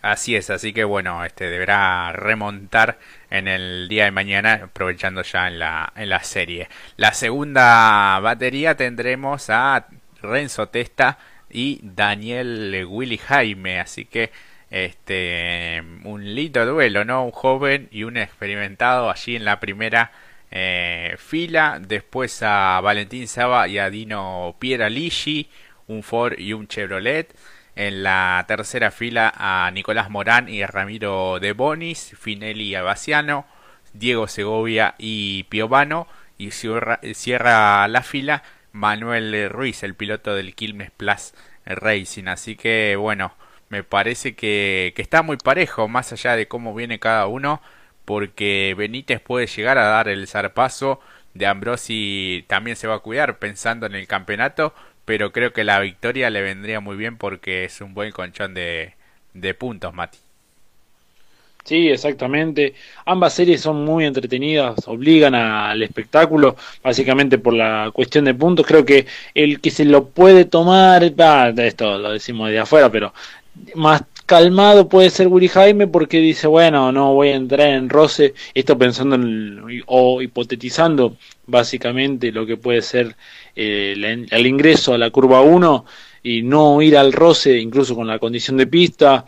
[0.00, 2.98] Así es, así que bueno, este deberá remontar
[3.30, 6.68] en el día de mañana, aprovechando ya en la, en la serie.
[6.96, 9.86] La segunda batería tendremos a
[10.24, 11.18] Renzo Testa
[11.50, 14.32] y Daniel Willy Jaime, así que
[14.70, 17.24] este un lindo duelo, ¿no?
[17.24, 20.10] Un joven y un experimentado allí en la primera
[20.50, 25.48] eh, fila, después a Valentín Saba y a Dino Pieraligi,
[25.88, 27.34] un Ford y un Chevrolet.
[27.76, 33.46] En la tercera fila a Nicolás Morán y Ramiro de Bonis, Finelli Abaciano,
[33.92, 36.06] Diego Segovia y Piovano.
[36.38, 38.42] Y cierra, la fila
[38.74, 41.32] Manuel Ruiz, el piloto del Quilmes Plus
[41.64, 42.26] Racing.
[42.28, 43.34] Así que bueno,
[43.70, 47.62] me parece que, está muy parejo, más allá de cómo viene cada uno,
[48.04, 51.00] porque Benítez puede llegar a dar el zarpazo
[51.34, 55.80] de Ambrosi también se va a cuidar pensando en el campeonato, pero creo que la
[55.80, 58.94] victoria le vendría muy bien porque es un buen conchón de,
[59.34, 60.23] de puntos, Mati.
[61.64, 62.74] Sí, exactamente.
[63.06, 68.66] Ambas series son muy entretenidas, obligan al espectáculo, básicamente por la cuestión de puntos.
[68.66, 73.14] Creo que el que se lo puede tomar, esto lo decimos de afuera, pero
[73.76, 78.34] más calmado puede ser Willy Jaime porque dice, bueno, no voy a entrar en roce,
[78.54, 83.16] esto pensando en, o hipotetizando básicamente lo que puede ser
[83.56, 83.94] eh,
[84.30, 85.84] el, ingreso a la curva 1
[86.22, 89.24] y no ir al roce incluso con la condición de pista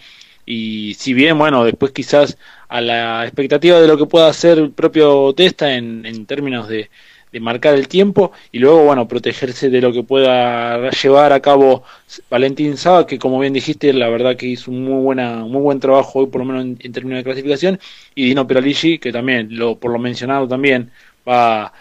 [0.46, 4.70] y si bien, bueno, después quizás a la expectativa de lo que pueda hacer el
[4.70, 6.88] propio Testa en, en términos de,
[7.32, 11.82] de marcar el tiempo y luego, bueno, protegerse de lo que pueda llevar a cabo
[12.30, 15.80] Valentín Saba, que como bien dijiste, la verdad que hizo un muy, buena, muy buen
[15.80, 17.78] trabajo hoy, por lo menos en, términos de clasificación,
[18.14, 20.90] y Dino Peraligi, que también, lo, por lo mencionado también,
[21.28, 21.72] va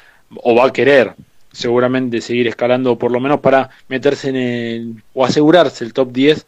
[0.44, 1.14] o va a querer
[1.52, 6.46] seguramente seguir escalando, por lo menos para meterse en el, o asegurarse el top 10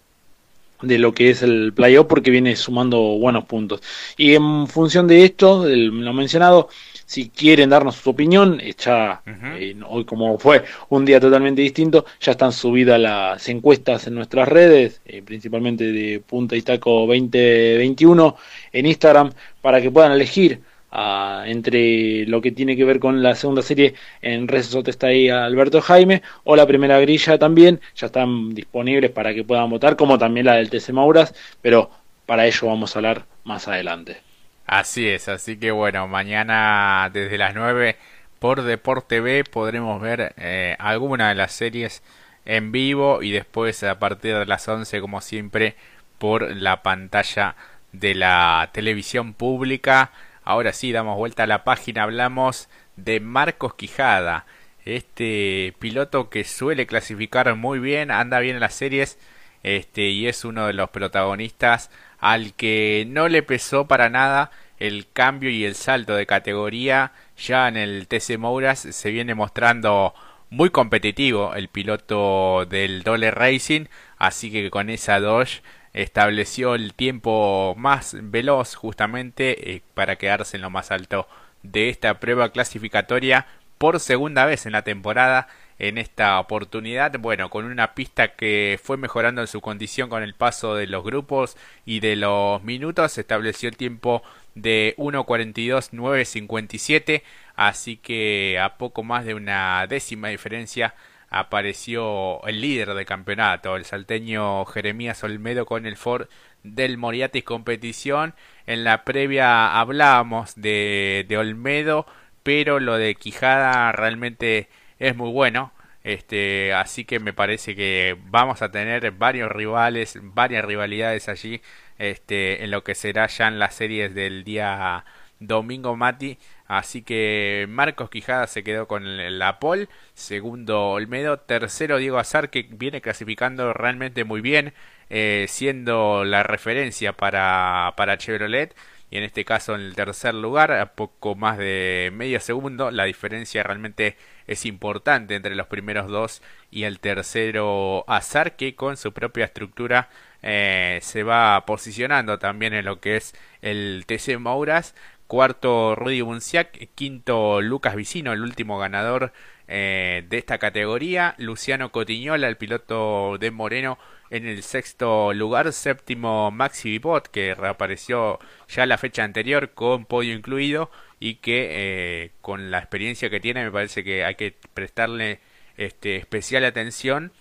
[0.82, 3.82] de lo que es el playoff porque viene sumando buenos puntos.
[4.16, 6.70] Y en función de esto, lo mencionado,
[7.06, 12.34] si quieren darnos su opinión, ya eh, hoy como fue un día totalmente distinto, ya
[12.34, 18.36] están subidas las encuestas en nuestras redes, eh, principalmente de Punta y Taco 2021
[18.74, 20.62] en Instagram, para que puedan elegir
[20.92, 25.30] ah, entre lo que tiene que ver con la segunda serie en Resort está ahí
[25.30, 30.18] Alberto Jaime o la primera grilla también, ya están disponibles para que puedan votar, como
[30.18, 31.90] también la del TC Mauras, pero
[32.26, 34.18] para ello vamos a hablar más adelante.
[34.66, 37.96] Así es, así que bueno, mañana desde las 9
[38.40, 42.04] por Deporte B podremos ver eh, alguna de las series
[42.46, 45.76] en vivo y después a partir de las 11 como siempre
[46.18, 47.56] por la pantalla
[47.92, 50.12] de la televisión pública.
[50.48, 54.46] Ahora sí, damos vuelta a la página, hablamos de Marcos Quijada,
[54.86, 59.20] este piloto que suele clasificar muy bien, anda bien en las series
[59.64, 65.08] este, y es uno de los protagonistas al que no le pesó para nada el
[65.12, 67.12] cambio y el salto de categoría.
[67.38, 70.14] Ya en el TC Mouras se viene mostrando
[70.50, 75.62] muy competitivo el piloto del Dole Racing así que con esa Dodge
[75.98, 81.28] estableció el tiempo más veloz justamente eh, para quedarse en lo más alto
[81.64, 85.48] de esta prueba clasificatoria por segunda vez en la temporada
[85.80, 90.34] en esta oportunidad, bueno, con una pista que fue mejorando en su condición con el
[90.34, 91.56] paso de los grupos
[91.86, 94.24] y de los minutos, estableció el tiempo
[94.56, 97.22] de 1.42.957,
[97.56, 100.96] así que a poco más de una décima diferencia
[101.30, 106.28] apareció el líder del campeonato, el salteño Jeremías Olmedo con el Ford
[106.64, 108.34] del Moriatis Competición.
[108.66, 112.06] En la previa hablábamos de, de Olmedo,
[112.44, 115.74] pero lo de Quijada realmente es muy bueno.
[116.04, 121.62] Este, así que me parece que vamos a tener varios rivales, varias rivalidades allí,
[121.98, 125.04] este, en lo que será ya en las series del día
[125.40, 126.38] domingo Mati.
[126.68, 132.68] Así que Marcos Quijada se quedó con la pole, segundo Olmedo, tercero Diego Azar que
[132.70, 134.74] viene clasificando realmente muy bien,
[135.10, 138.76] eh, siendo la referencia para, para Chevrolet.
[139.10, 143.06] Y en este caso en el tercer lugar a poco más de medio segundo la
[143.06, 149.14] diferencia realmente es importante entre los primeros dos y el tercero Azar que con su
[149.14, 150.10] propia estructura
[150.44, 154.94] eh, se va posicionando también en lo que es el TC Mouras
[155.28, 159.34] cuarto Rudy Bunciac quinto Lucas Vicino el último ganador
[159.68, 163.98] eh, de esta categoría Luciano Cotiñola el piloto de Moreno
[164.30, 170.34] en el sexto lugar, séptimo Maxi Vipot, que reapareció ya la fecha anterior con podio
[170.34, 175.40] incluido y que eh, con la experiencia que tiene me parece que hay que prestarle
[175.78, 177.32] este, especial atención.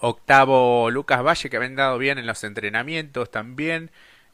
[0.00, 3.90] Octavo Lucas Valle, que ha dado bien en los entrenamientos también.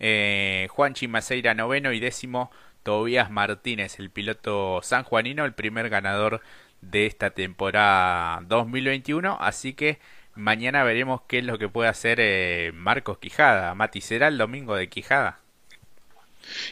[0.06, 2.50] Eh, Juan Chimaseira noveno y décimo
[2.82, 6.42] Tobías Martínez, el piloto sanjuanino, el primer ganador
[6.82, 9.38] de esta temporada 2021.
[9.40, 9.98] Así que
[10.36, 13.74] Mañana veremos qué es lo que puede hacer eh, Marcos Quijada.
[13.76, 15.38] Mati, ¿será el domingo de Quijada?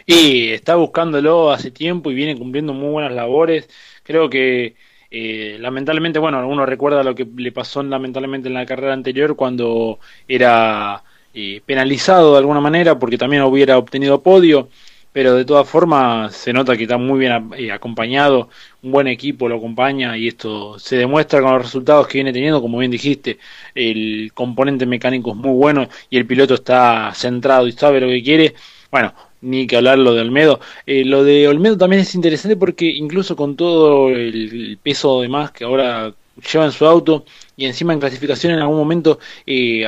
[0.06, 3.68] Y está buscándolo hace tiempo y viene cumpliendo muy buenas labores.
[4.02, 4.76] Creo que
[5.14, 10.00] Eh, lamentablemente, bueno, uno recuerda lo que le pasó lamentablemente en la carrera anterior cuando
[10.26, 14.68] era eh, penalizado de alguna manera porque también hubiera obtenido podio,
[15.12, 18.48] pero de todas formas se nota que está muy bien eh, acompañado,
[18.82, 22.60] un buen equipo lo acompaña y esto se demuestra con los resultados que viene teniendo,
[22.62, 23.38] como bien dijiste,
[23.74, 28.22] el componente mecánico es muy bueno y el piloto está centrado y sabe lo que
[28.22, 28.54] quiere.
[28.90, 30.60] Bueno, ni que hablar lo de Olmedo.
[30.86, 35.50] Eh, lo de Olmedo también es interesante porque incluso con todo el, peso de más
[35.52, 36.14] que ahora
[36.50, 37.24] lleva en su auto
[37.56, 39.84] y encima en clasificación en algún momento eh,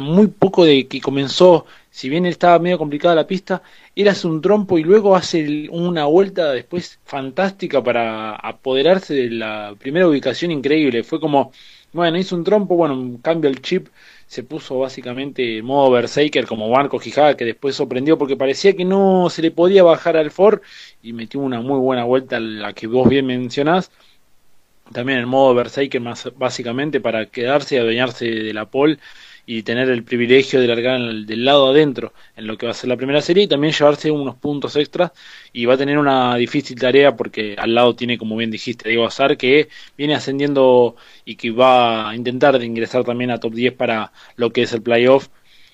[0.00, 3.62] muy poco de que comenzó, si bien estaba medio complicada la pista,
[3.94, 9.74] él hace un trompo y luego hace una vuelta después fantástica para apoderarse de la
[9.78, 11.04] primera ubicación increíble.
[11.04, 11.52] Fue como,
[11.92, 13.88] bueno, hizo un trompo, bueno, cambia el chip
[14.26, 18.84] se puso básicamente en modo Berserker como Marco Quijada, que después sorprendió porque parecía que
[18.84, 20.60] no se le podía bajar al Ford
[21.02, 23.90] y metió una muy buena vuelta, la que vos bien mencionás.
[24.92, 28.98] También en modo Berserker, más básicamente para quedarse y adueñarse de la pole
[29.46, 32.88] y tener el privilegio de largar del lado adentro en lo que va a ser
[32.88, 35.12] la primera serie y también llevarse unos puntos extras
[35.52, 39.06] y va a tener una difícil tarea porque al lado tiene, como bien dijiste, Diego
[39.06, 43.74] Azar que viene ascendiendo y que va a intentar de ingresar también a top 10
[43.74, 45.28] para lo que es el playoff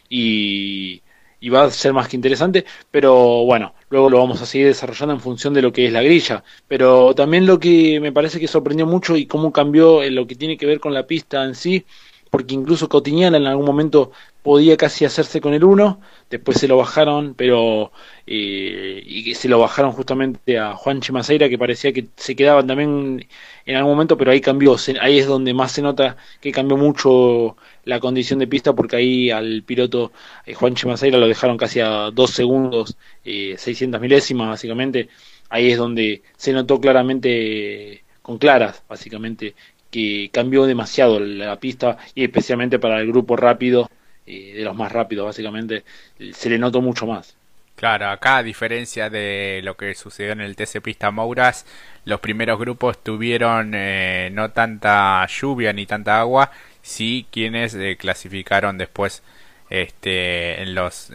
[0.09, 1.03] y,
[1.41, 5.15] y va a ser más que interesante, pero bueno, luego lo vamos a seguir desarrollando
[5.15, 6.45] en función de lo que es la grilla.
[6.69, 10.35] Pero también lo que me parece que sorprendió mucho y cómo cambió en lo que
[10.35, 11.85] tiene que ver con la pista en sí
[12.31, 14.13] porque incluso Cotiñana en algún momento
[14.43, 17.93] podía casi hacerse con el 1, después se lo bajaron, pero
[18.27, 23.27] eh, y se lo bajaron justamente a Juan Chimaseira, que parecía que se quedaban también
[23.67, 27.57] en algún momento, pero ahí cambió, ahí es donde más se nota que cambió mucho
[27.85, 30.13] la condición de pista, porque ahí al piloto
[30.47, 35.09] eh, Juan Chimaseira lo dejaron casi a dos segundos, eh, 600 milésimas básicamente,
[35.51, 39.55] ahí es donde se notó claramente con claras, básicamente,
[39.91, 43.91] que cambió demasiado la pista y especialmente para el grupo rápido,
[44.27, 45.85] eh, de los más rápidos básicamente,
[46.33, 47.37] se le notó mucho más.
[47.77, 51.65] Claro, acá a diferencia de lo que sucedió en el TC Pista Mouras,
[52.05, 56.51] los primeros grupos tuvieron eh, no tanta lluvia ni tanta agua,
[56.83, 59.23] sí quienes eh, clasificaron después
[59.71, 61.11] este, en los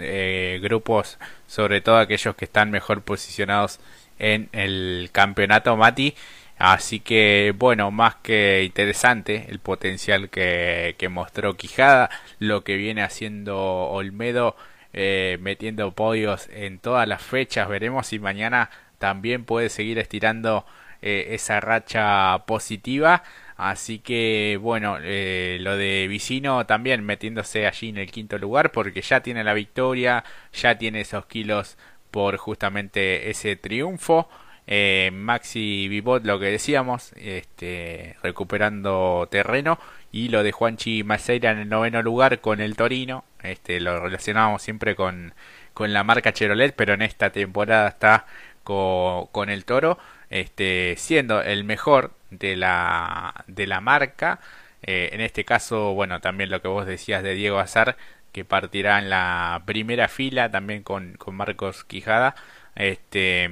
[0.61, 3.79] grupos, sobre todo aquellos que están mejor posicionados
[4.17, 6.15] en el campeonato Mati,
[6.57, 13.57] Así que, bueno, más que interesante el potencial que, mostró Quijada, lo que viene haciendo
[13.57, 14.55] Olmedo,
[14.93, 17.67] eh, metiendo podios en todas las fechas.
[17.67, 20.65] Veremos si mañana también puede seguir estirando
[21.01, 23.23] eh, esa racha positiva.
[23.57, 29.01] Así que, bueno, eh, lo de Vicino también metiéndose allí en el quinto lugar porque
[29.01, 31.77] ya tiene la victoria, ya tiene esos kilos
[32.11, 34.29] por justamente ese triunfo.
[34.67, 39.79] Eh, Maxi Vivot, lo que decíamos, este, recuperando terreno.
[40.11, 43.25] Y lo de Juanchi Maceira en el noveno lugar con el Torino.
[43.43, 45.33] Este, lo relacionábamos siempre con,
[45.73, 48.25] con la marca Cherolet, pero en esta temporada está
[48.63, 49.97] con, con el Toro,
[50.29, 54.39] este, siendo el mejor de la, de la marca.
[54.81, 57.97] Eh, en este caso, bueno, también lo que vos decías de Diego Azar,
[58.31, 62.35] que partirá en la primera fila también con, con Marcos Quijada.
[62.75, 63.49] Este,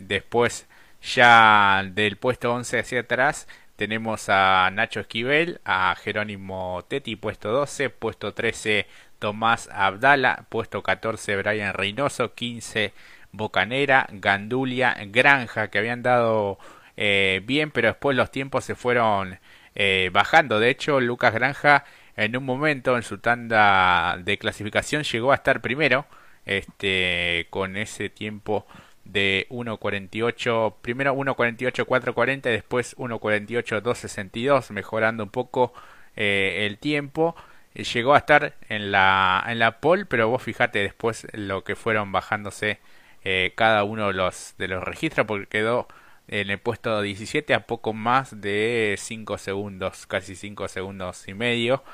[0.00, 0.66] después
[1.02, 7.90] ya del puesto 11 hacia atrás tenemos a Nacho Esquivel, a Jerónimo Tetti, puesto 12,
[7.90, 8.86] puesto 13
[9.18, 12.94] Tomás Abdala, puesto 14 Brian Reynoso, 15
[13.32, 16.58] Bocanera, Gandulia, Granja, que habían dado
[16.96, 19.38] eh, bien, pero después los tiempos se fueron
[19.74, 20.58] eh, bajando.
[20.58, 21.84] De hecho, Lucas Granja
[22.16, 26.06] en un momento en su tanda de clasificación llegó a estar primero
[26.46, 28.66] este, con ese tiempo
[29.12, 35.72] de 1.48, primero 1.48 4.40 y después 1.48 2.62, mejorando un poco
[36.16, 37.36] eh, el tiempo.
[37.74, 41.76] Eh, llegó a estar en la, en la pole, pero vos fijate después lo que
[41.76, 42.80] fueron bajándose
[43.24, 45.88] eh, cada uno de los, de los registros, porque quedó
[46.28, 51.84] en el puesto 17 a poco más de 5 segundos, casi 5 segundos y medio.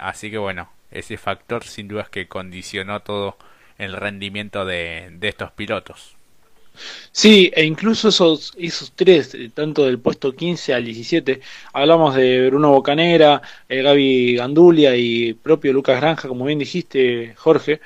[0.00, 3.38] así que bueno, ese factor sin duda es que condicionó todo
[3.78, 6.16] el rendimiento de, de estos pilotos.
[7.10, 11.40] Sí, e incluso esos, esos tres, eh, tanto del puesto 15 al 17,
[11.72, 17.80] hablamos de Bruno Bocanera, eh, Gaby Gandulia y propio Lucas Granja, como bien dijiste, Jorge,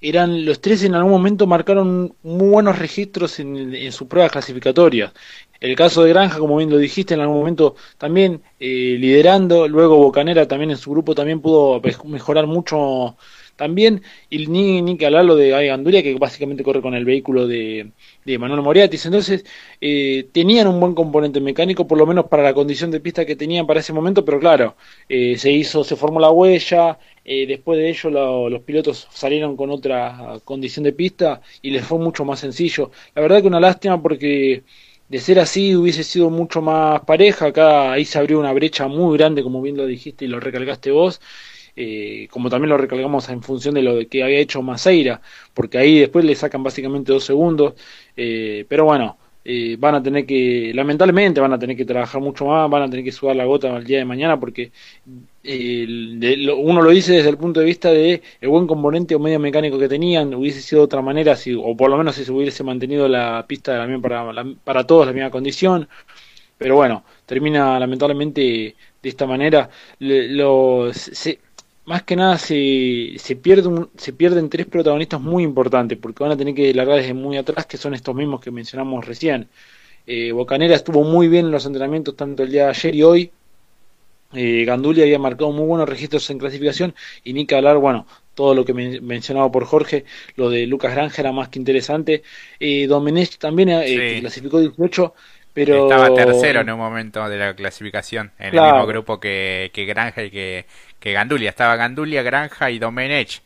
[0.00, 5.12] eran los tres en algún momento marcaron muy buenos registros en, en sus pruebas clasificatorias.
[5.60, 9.96] El caso de Granja, como bien lo dijiste, en algún momento también eh, liderando, luego
[9.98, 13.16] Bocanera también en su grupo también pudo mejorar mucho
[13.56, 17.46] también, y ni, ni que hablar lo de Gandulia, que básicamente corre con el vehículo
[17.46, 17.90] de,
[18.24, 19.06] de Manuel Moriatis.
[19.06, 19.44] Entonces,
[19.80, 23.34] eh, tenían un buen componente mecánico, por lo menos para la condición de pista que
[23.36, 24.76] tenían para ese momento, pero claro,
[25.08, 29.70] eh, se hizo, se formó la huella, eh, después de ello los pilotos salieron con
[29.70, 32.90] otra condición de pista y les fue mucho más sencillo.
[33.14, 34.64] La verdad que una lástima porque
[35.08, 39.16] de ser así hubiese sido mucho más pareja, acá ahí se abrió una brecha muy
[39.18, 41.20] grande, como bien lo dijiste y lo recalcaste vos,
[41.76, 45.20] eh, como también lo recalcamos en función de lo que había hecho Maceira,
[45.54, 47.74] porque ahí después le sacan básicamente dos segundos,
[48.16, 49.18] eh, pero bueno,
[49.48, 52.90] eh, van a tener que, lamentablemente van a tener que trabajar mucho más, van a
[52.90, 54.72] tener que sudar la gota al día de mañana, porque
[55.44, 59.78] uno lo dice desde el punto de vista de el buen componente o medio mecánico
[59.78, 62.64] que tenían, hubiese sido de otra manera, si, o por lo menos si se hubiese
[62.64, 65.88] mantenido la pista para, para todos la misma condición,
[66.58, 69.70] pero bueno, termina lamentablemente de esta manera.
[70.00, 71.10] Los,
[71.86, 76.36] más que nada se, se, pierde se pierden tres protagonistas muy importantes, porque van a
[76.36, 79.48] tener que largar desde muy atrás, que son estos mismos que mencionamos recién.
[80.06, 83.30] Eh, Bocanera estuvo muy bien en los entrenamientos tanto el día de ayer y hoy.
[84.34, 88.54] Eh, Gandulia había marcado muy buenos registros en clasificación y ni que hablar, bueno, todo
[88.54, 90.04] lo que mencionaba por Jorge,
[90.36, 92.22] lo de Lucas Granja era más que interesante.
[92.60, 95.14] Eh, Domenech también eh, clasificó 18,
[95.56, 95.88] pero...
[95.88, 100.22] Estaba tercero en un momento de la clasificación, en el mismo grupo que, que Granja
[100.22, 100.66] y que,
[101.00, 101.48] que Gandulia.
[101.48, 103.40] Estaba Gandulia, Granja y Domenech.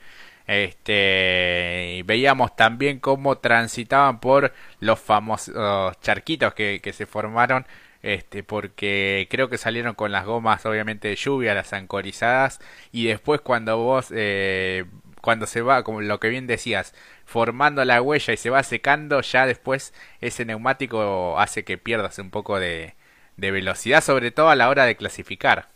[0.45, 7.65] Este, y veíamos también cómo transitaban por los famosos charquitos que, que se formaron
[8.03, 12.59] este porque creo que salieron con las gomas obviamente de lluvia las ancorizadas
[12.91, 14.87] y después cuando vos eh,
[15.21, 16.95] cuando se va como lo que bien decías
[17.31, 22.31] formando la huella y se va secando ya después ese neumático hace que pierdas un
[22.31, 22.95] poco de,
[23.37, 25.69] de velocidad sobre todo a la hora de clasificar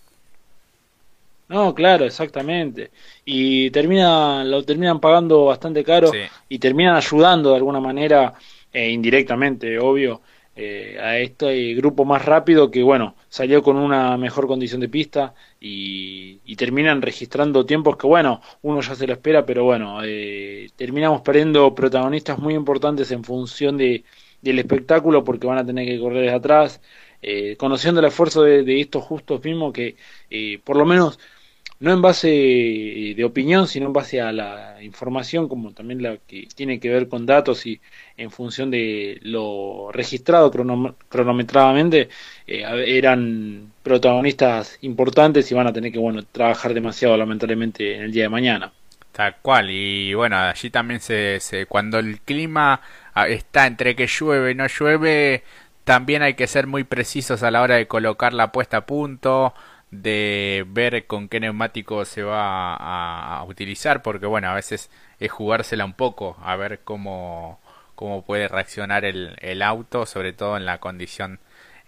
[1.48, 2.90] no, claro, exactamente.
[3.24, 8.34] Y termina, lo terminan pagando bastante caro y terminan ayudando de alguna manera,
[8.72, 10.22] eh, indirectamente, obvio,
[10.56, 15.34] eh, a este grupo más rápido que, bueno, salió con una mejor condición de pista
[15.60, 21.22] y, terminan registrando tiempos que, bueno, uno ya se lo espera, pero bueno, eh, terminamos
[21.22, 24.04] perdiendo protagonistas muy importantes en función de,
[24.40, 26.80] del espectáculo porque van a tener que correr atrás.
[27.58, 29.96] conociendo el esfuerzo de, de estos justos mismos que
[30.64, 31.18] por lo menos
[31.84, 36.16] no en base eh, de opinión, sino en base a la información, como también la
[36.16, 37.78] que tiene que ver con datos y
[38.16, 42.08] en función de lo registrado cronometradamente,
[42.46, 48.12] eh, eran protagonistas importantes y van a tener que bueno trabajar demasiado lamentablemente en el
[48.12, 48.72] día de mañana.
[49.12, 52.80] Tal cual, y bueno, allí también se, se cuando el clima
[53.12, 55.44] ah, está entre que llueve y no llueve,
[55.84, 59.54] también hay que ser muy precisos a la hora de colocar la puesta a punto,
[60.02, 64.90] de ver con qué neumático se va a, utilizar, porque bueno, a veces
[65.20, 67.60] es jugársela un poco, a ver cómo,
[67.94, 71.40] cómo puede reaccionar el, el auto, sobre todo en la condición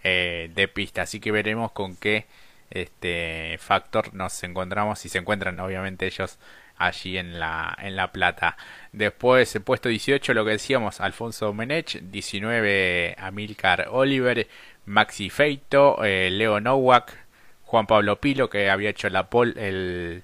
[0.03, 1.03] eh, de pista.
[1.03, 2.25] Así que veremos con qué
[2.69, 6.37] este factor nos encontramos, si se encuentran obviamente ellos
[6.77, 8.57] allí en la, en la plata.
[8.91, 14.47] Después, el puesto 18, lo que decíamos, Alfonso Menech, 19, Amilcar Oliver,
[14.85, 17.26] Maxi Feito, eh, Leo Nowak,
[17.67, 20.23] Juan Pablo Pilo, que había hecho la pole el,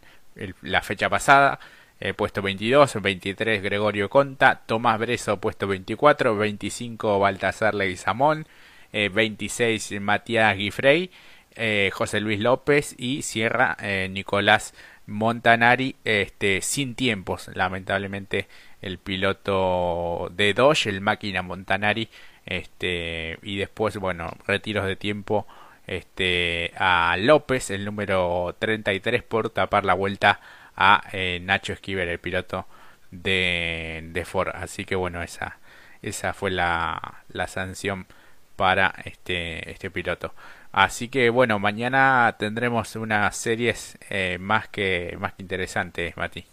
[0.61, 1.59] la fecha pasada,
[1.99, 8.47] eh, puesto 22, 23 Gregorio Conta, Tomás Breso, puesto 24, 25 Baltasar Leguizamón,
[8.93, 11.11] eh, 26 Matías Guifrey,
[11.55, 14.73] eh, José Luis López y cierra eh, Nicolás
[15.05, 18.47] Montanari este, sin tiempos, lamentablemente
[18.81, 22.09] el piloto de Dodge, el máquina Montanari,
[22.45, 25.45] este, y después, bueno, retiros de tiempo
[25.87, 30.39] este, a López, el número 33, por tapar la vuelta
[30.75, 32.67] a eh, Nacho Esquivel, el piloto
[33.11, 34.49] de, de, Ford.
[34.53, 35.59] Así que bueno, esa,
[36.01, 38.07] esa fue la, la sanción
[38.55, 40.33] para este, este piloto.
[40.71, 46.45] Así que bueno, mañana tendremos unas series eh, más, que, más que interesantes, Mati.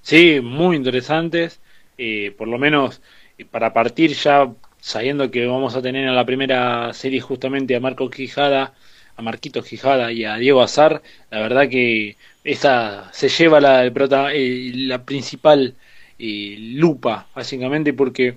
[0.00, 1.60] Sí, muy interesantes.
[1.98, 3.02] Eh, por lo menos
[3.50, 4.50] para partir ya
[4.80, 8.74] sabiendo que vamos a tener en la primera serie justamente a Marco Quijada,
[9.16, 15.04] a Marquito Quijada y a Diego Azar, la verdad que esa se lleva la, la
[15.04, 15.76] principal
[16.18, 18.36] eh, lupa, básicamente, porque,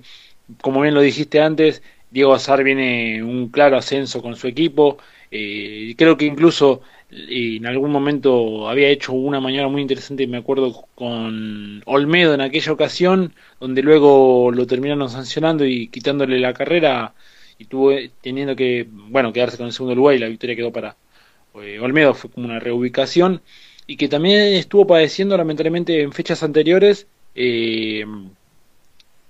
[0.60, 4.98] como bien lo dijiste antes, Diego Azar viene un claro ascenso con su equipo,
[5.30, 6.82] eh, creo que incluso
[7.16, 12.72] en algún momento había hecho una mañana muy interesante, me acuerdo, con Olmedo en aquella
[12.72, 17.14] ocasión, donde luego lo terminaron sancionando y quitándole la carrera
[17.58, 20.96] y tuvo teniendo que, bueno, quedarse con el segundo lugar y la victoria quedó para
[21.62, 23.42] eh, Olmedo, fue como una reubicación.
[23.86, 28.04] y que también estuvo padeciendo lamentablemente en fechas anteriores eh,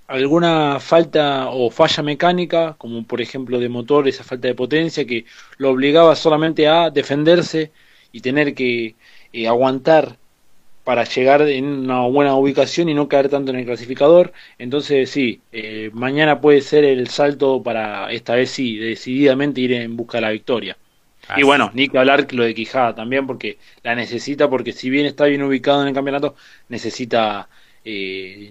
[0.06, 5.24] alguna falta o falla mecánica, como por ejemplo de motor, esa falta de potencia que
[5.58, 7.72] lo obligaba solamente a defenderse
[8.12, 8.94] y tener que
[9.32, 10.16] eh, aguantar
[10.84, 14.32] para llegar en una buena ubicación y no caer tanto en el clasificador.
[14.58, 19.96] Entonces sí, eh, mañana puede ser el salto para esta vez sí, decididamente ir en
[19.96, 20.76] busca de la victoria.
[21.38, 25.06] Y bueno, ni que hablar lo de Quijada también, porque la necesita, porque si bien
[25.06, 26.36] está bien ubicado en el campeonato,
[26.68, 27.48] necesita
[27.82, 28.50] eh,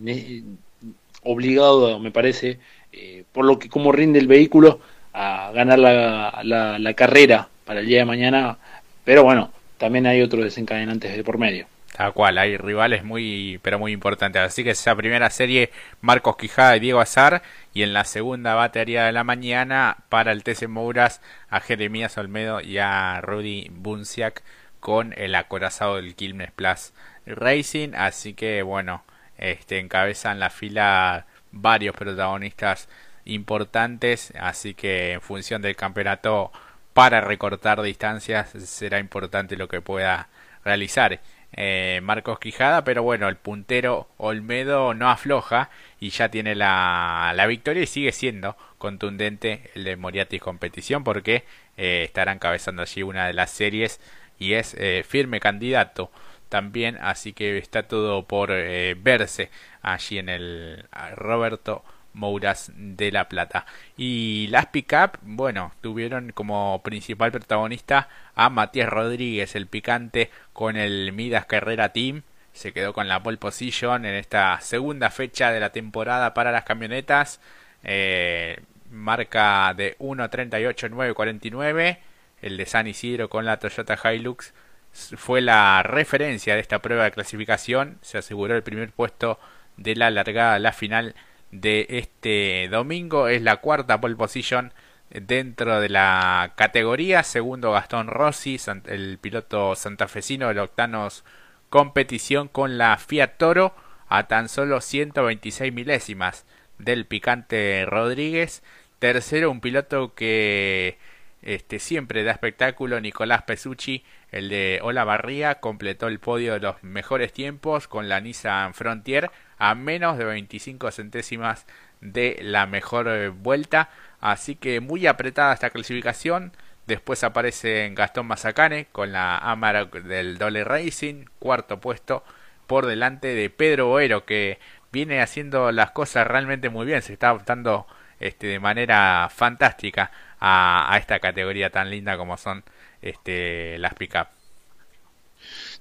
[1.24, 2.60] obligado, me parece,
[2.92, 4.80] eh, por lo que como rinde el vehículo,
[5.14, 8.58] a ganar la, la, la carrera para el día de mañana.
[9.04, 11.68] Pero bueno, también hay otros desencadenantes de por medio.
[11.96, 14.42] Tal cual, hay rivales muy, pero muy importantes.
[14.42, 15.70] Así que esa primera serie,
[16.02, 17.44] Marcos Quijada y Diego Azar.
[17.74, 22.62] Y en la segunda batería de la mañana, para el TC Mouras, a Jeremías Olmedo
[22.62, 24.42] y a Rudy Bunciak
[24.80, 26.94] con el acorazado del Quilmes Plus
[27.28, 27.94] Racing.
[27.96, 29.04] Así que bueno,
[29.52, 32.90] este encabezan la fila varios protagonistas
[33.26, 34.34] importantes.
[34.40, 36.52] Así que en función del campeonato,
[36.94, 40.30] para recortar distancias, será importante lo que pueda
[40.64, 41.20] realizar
[41.56, 45.70] eh, Marcos Quijada, pero bueno, el puntero Olmedo no afloja
[46.00, 51.44] y ya tiene la, la victoria y sigue siendo contundente el de Moriatis competición porque
[51.78, 54.00] eh, estará encabezando allí una de las series
[54.40, 56.12] y es eh, firme candidato
[56.54, 59.50] también, así que está todo por eh, verse
[59.82, 60.86] allí en el
[61.16, 61.84] Roberto
[62.14, 63.66] Mouras de La Plata.
[63.98, 71.12] Y las pick-up, bueno, tuvieron como principal protagonista a Matías Rodríguez, el picante, con el
[71.12, 72.22] Midas Carrera Team.
[72.54, 76.66] Se quedó con la pole position en esta segunda fecha de la temporada para las
[76.66, 77.40] camionetas.
[77.84, 78.60] Eh,
[78.92, 81.98] marca de 1.38.949.
[82.44, 84.54] El de San Isidro con la Toyota Hilux
[84.94, 87.98] fue la referencia de esta prueba de clasificación.
[88.02, 89.40] Se aseguró el primer puesto
[89.78, 91.16] de la largada a la final
[91.52, 93.28] de este domingo.
[93.28, 94.74] Es la cuarta pole position
[95.10, 97.24] dentro de la categoría.
[97.24, 101.24] Segundo Gastón Rossi, el piloto santafesino del Octanos
[101.70, 103.74] competición con la Fiat Toro
[104.08, 106.46] a tan solo 126 milésimas
[106.78, 108.62] del picante Rodríguez.
[109.00, 110.98] Tercero, un piloto que
[111.44, 117.34] este, siempre da espectáculo, Nicolás Pesucci, el de Olavarría, completó el podio de los mejores
[117.34, 121.66] tiempos con la Nissan Frontier a menos de 25 centésimas
[122.02, 123.90] de la mejor eh, vuelta.
[124.20, 126.54] Así que muy apretada esta clasificación.
[126.88, 132.24] Después aparece Gastón Mazacane con la Amarok del Dole Racing, cuarto puesto
[132.68, 134.60] por delante de Pedro Boero que
[134.92, 137.88] viene haciendo las cosas realmente muy bien, se está adaptando
[138.20, 140.12] este, de manera fantástica
[140.46, 142.64] a, esta categoría tan linda como son
[143.02, 144.28] este, las pick-up.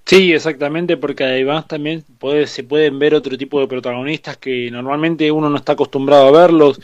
[0.05, 5.31] Sí, exactamente, porque además también puede, se pueden ver otro tipo de protagonistas que normalmente
[5.31, 6.81] uno no está acostumbrado a verlos.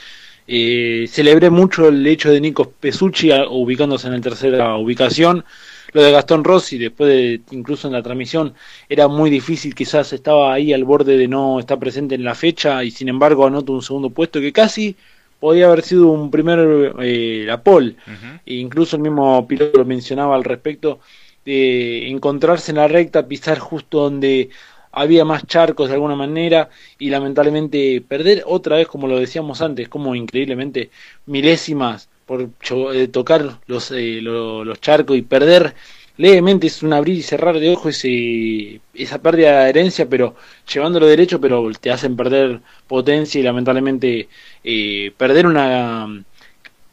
[0.46, 5.44] Eh, celebré mucho el hecho de Nico Pesucci ubicándose en la tercera ubicación.
[5.92, 8.54] Lo de Gastón Rossi, después de incluso en la transmisión,
[8.88, 12.84] era muy difícil, quizás estaba ahí al borde de no estar presente en la fecha
[12.84, 14.96] y sin embargo anotó un segundo puesto que casi
[15.40, 17.96] podía haber sido un primer eh, la pole.
[18.44, 21.00] e incluso el mismo piloto lo mencionaba al respecto
[21.44, 24.50] de encontrarse en la recta, pisar justo donde
[24.92, 29.88] había más charcos de alguna manera y lamentablemente perder otra vez, como lo decíamos antes,
[29.88, 30.90] como increíblemente
[31.26, 32.50] milésimas por
[32.92, 35.74] eh, tocar los, eh, los charcos y perder
[36.18, 40.36] levemente es un abrir y cerrar de ojos ese, esa pérdida de adherencia, pero
[40.72, 44.28] llevándolo derecho, pero te hacen perder potencia y lamentablemente
[44.64, 46.24] eh, perder una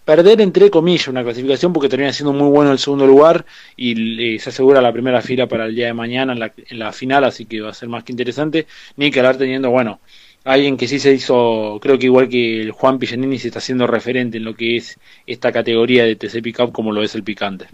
[0.05, 3.45] perder entre comillas una clasificación porque termina siendo muy bueno el segundo lugar
[3.75, 6.79] y eh, se asegura la primera fila para el día de mañana en la, en
[6.79, 8.67] la final, así que va a ser más que interesante.
[8.97, 9.99] Ni que hablar teniendo, bueno,
[10.43, 13.87] alguien que sí se hizo, creo que igual que el Juan Pillanini se está haciendo
[13.87, 17.67] referente en lo que es esta categoría de TC Pickup como lo es el picante.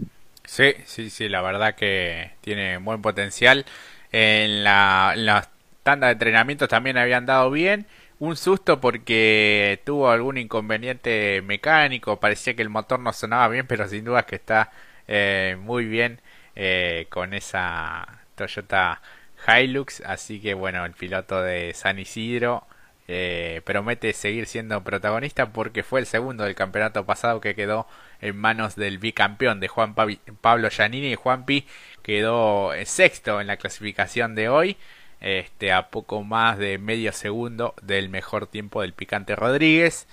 [0.52, 3.64] Sí, sí, sí, la verdad que tiene buen potencial.
[4.12, 5.48] En la,
[5.82, 7.86] tanda de entrenamientos también habían dado bien
[8.18, 13.88] un susto porque tuvo algún inconveniente mecánico, parecía que el motor no sonaba bien, pero
[13.88, 14.70] sin duda que está
[15.08, 16.20] eh, muy bien
[16.54, 19.00] eh, con esa Toyota
[19.48, 22.66] Hilux, así que bueno, el piloto de San Isidro
[23.08, 27.86] eh, promete seguir siendo protagonista porque fue el segundo del campeonato pasado que quedó
[28.20, 29.94] en manos del bicampeón de Juan
[30.40, 31.66] Pablo Giannini y Juanpi
[32.02, 34.76] quedó sexto en la clasificación de hoy
[35.20, 40.08] este, a poco más de medio segundo del mejor tiempo del Picante Rodríguez.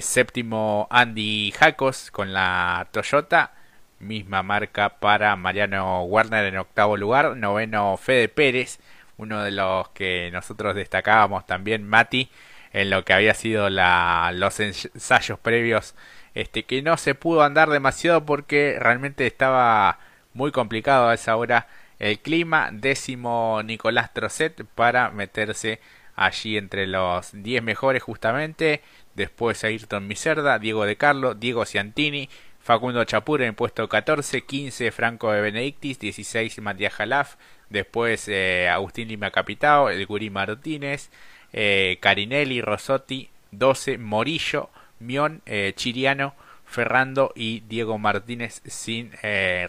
[0.00, 3.52] séptimo Andy Jacos con la Toyota.
[3.98, 8.78] misma marca para Mariano Warner en octavo lugar, noveno Fede Pérez,
[9.16, 12.30] uno de los que nosotros destacábamos también, Mati,
[12.72, 15.94] en lo que había sido la, los ensayos previos,
[16.34, 19.98] este que no se pudo andar demasiado porque realmente estaba
[20.34, 21.66] muy complicado a esa hora
[21.98, 25.80] el clima, décimo Nicolás Trocet para meterse
[26.14, 28.82] allí entre los 10 mejores justamente,
[29.14, 32.28] después Ayrton Miserda, Diego De Carlo, Diego Ciantini,
[32.60, 37.36] Facundo Chapur en puesto 14, 15 Franco de Benedictis, 16 Matías Jalaf,
[37.70, 41.10] después eh, Agustín Lima Capitao, el Gurí Martínez,
[41.52, 46.34] eh, Carinelli, Rosotti, 12 Morillo, Mion, eh, Chiriano,
[46.66, 49.12] Ferrando y Diego Martínez sin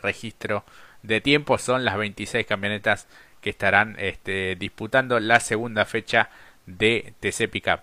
[0.01, 0.63] registro
[1.03, 1.57] de tiempo.
[1.59, 3.07] Son las 26 camionetas
[3.41, 6.29] que estarán este, disputando la segunda fecha
[6.65, 7.81] de TC Pickup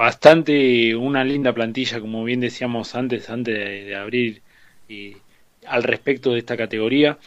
[0.00, 4.40] bastante una linda plantilla, como bien decíamos antes, antes de, abrir
[4.88, 5.16] y
[5.66, 7.18] al respecto de esta categoría.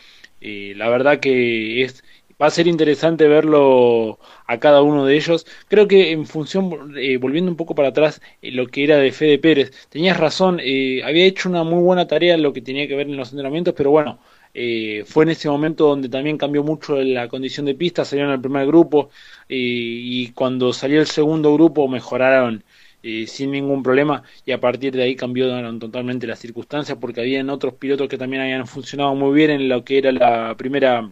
[0.75, 2.03] La verdad que es
[2.41, 5.45] va a ser interesante verlo a cada uno de ellos.
[5.67, 9.11] Creo que en función, eh, volviendo un poco para atrás, eh, lo que era de
[9.11, 12.87] Fede Pérez, tenías razón, eh, había hecho una muy buena tarea en lo que tenía
[12.87, 14.19] que ver en los entrenamientos, pero bueno,
[14.55, 18.41] eh, fue en ese momento donde también cambió mucho la condición de pista, salieron el
[18.41, 19.09] primer grupo
[19.49, 22.63] eh, y cuando salió el segundo grupo mejoraron
[23.03, 27.49] eh, sin ningún problema y a partir de ahí cambiaron totalmente las circunstancias porque habían
[27.49, 31.09] otros pilotos que también habían funcionado muy bien en lo que era la primera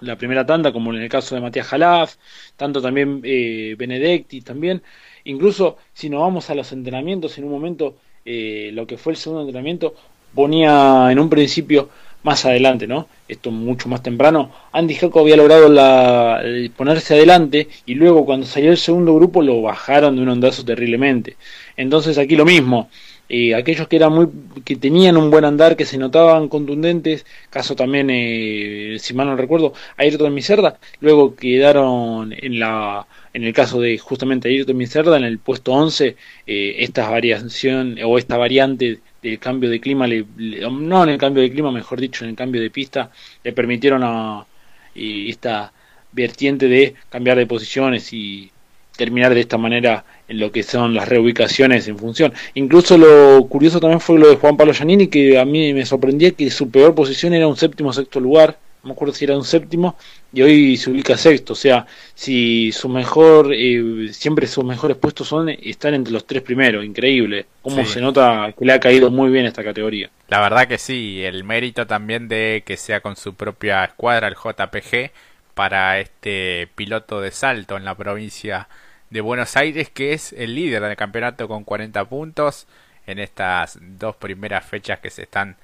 [0.00, 2.16] la primera tanda como en el caso de Matías Jalaf
[2.56, 4.82] tanto también Benedetti también.
[5.24, 9.42] Incluso si nos vamos a los entrenamientos en un momento lo que fue el segundo
[9.42, 9.94] entrenamiento
[10.34, 11.88] ponía en un principio
[12.26, 13.08] más adelante, ¿no?
[13.28, 14.50] Esto mucho más temprano.
[14.72, 16.42] Andy Jaco había logrado la,
[16.76, 21.36] ponerse adelante y luego cuando salió el segundo grupo lo bajaron de un ondazo terriblemente.
[21.76, 22.90] Entonces aquí lo mismo.
[23.28, 24.28] Eh, aquellos que eran muy
[24.64, 29.34] que tenían un buen andar que se notaban contundentes caso también eh, si mal no
[29.34, 33.04] recuerdo Ayrton Miserda luego quedaron en la
[33.34, 36.14] en el caso de justamente Ayrton Miserda en el puesto 11
[36.46, 40.24] eh, esta variación o esta variante el cambio de clima, le,
[40.70, 43.10] no en el cambio de clima, mejor dicho, en el cambio de pista,
[43.42, 44.46] le permitieron a
[44.94, 45.72] esta
[46.12, 48.50] vertiente de cambiar de posiciones y
[48.96, 52.32] terminar de esta manera en lo que son las reubicaciones en función.
[52.54, 56.32] Incluso lo curioso también fue lo de Juan Pablo Giannini, que a mí me sorprendía
[56.32, 59.96] que su peor posición era un séptimo sexto lugar, me acuerdo si era un séptimo,
[60.32, 61.52] y hoy se ubica sexto.
[61.52, 66.42] O sea, si su mejor, eh, siempre sus mejores puestos son están entre los tres
[66.42, 67.46] primeros, increíble.
[67.62, 70.10] Cómo se nota que le ha caído muy bien esta categoría.
[70.28, 74.34] La verdad que sí, el mérito también de que sea con su propia escuadra, el
[74.34, 75.10] JPG,
[75.54, 78.68] para este piloto de salto en la provincia
[79.10, 82.66] de Buenos Aires, que es el líder del campeonato con 40 puntos
[83.06, 85.56] en estas dos primeras fechas que se están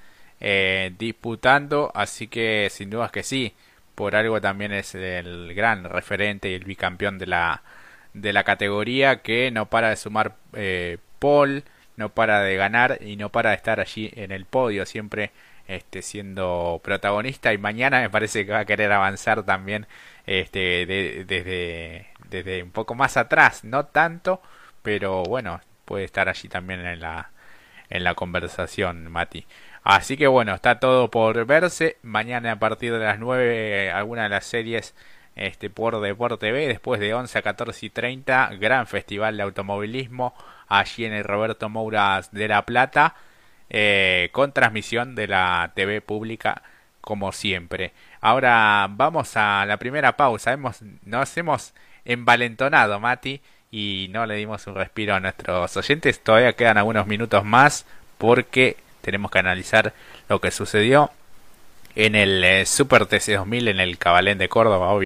[0.43, 1.91] eh, disputando.
[1.95, 3.55] Así que sin dudas que sí,
[3.95, 7.63] por algo también es el gran referente y el bicampeón de la,
[8.13, 11.63] de la categoría que no para de sumar eh, Paul,
[11.97, 15.31] no para de ganar y no para de estar allí en el podio, siempre
[15.67, 19.87] este, siendo protagonista y mañana me parece que va a querer avanzar también
[20.25, 20.85] este,
[21.25, 24.41] desde, desde un poco más atrás, no tanto,
[24.81, 27.31] pero bueno, puede estar allí también en la,
[27.89, 29.45] en la conversación, Mati.
[29.83, 31.97] Así que bueno, está todo por verse.
[32.03, 34.95] Mañana a partir de las 9 alguna de las series
[35.35, 36.67] este, por Deporte TV.
[36.67, 40.33] Después de 11 a 14 y 30, gran festival de automovilismo
[40.67, 43.15] allí en el Roberto Mouras de La Plata.
[43.69, 46.61] Eh, con transmisión de la TV pública
[47.01, 47.91] como siempre.
[48.21, 50.53] Ahora vamos a la primera pausa.
[50.53, 51.73] Hemos, nos hemos
[52.05, 56.19] envalentonado, Mati, y no le dimos un respiro a nuestros oyentes.
[56.21, 57.85] Todavía quedan algunos minutos más
[58.17, 59.93] porque tenemos que analizar
[60.29, 61.11] lo que sucedió
[61.95, 64.93] en el eh, Super TC 2000 en el Cabalén de Córdoba,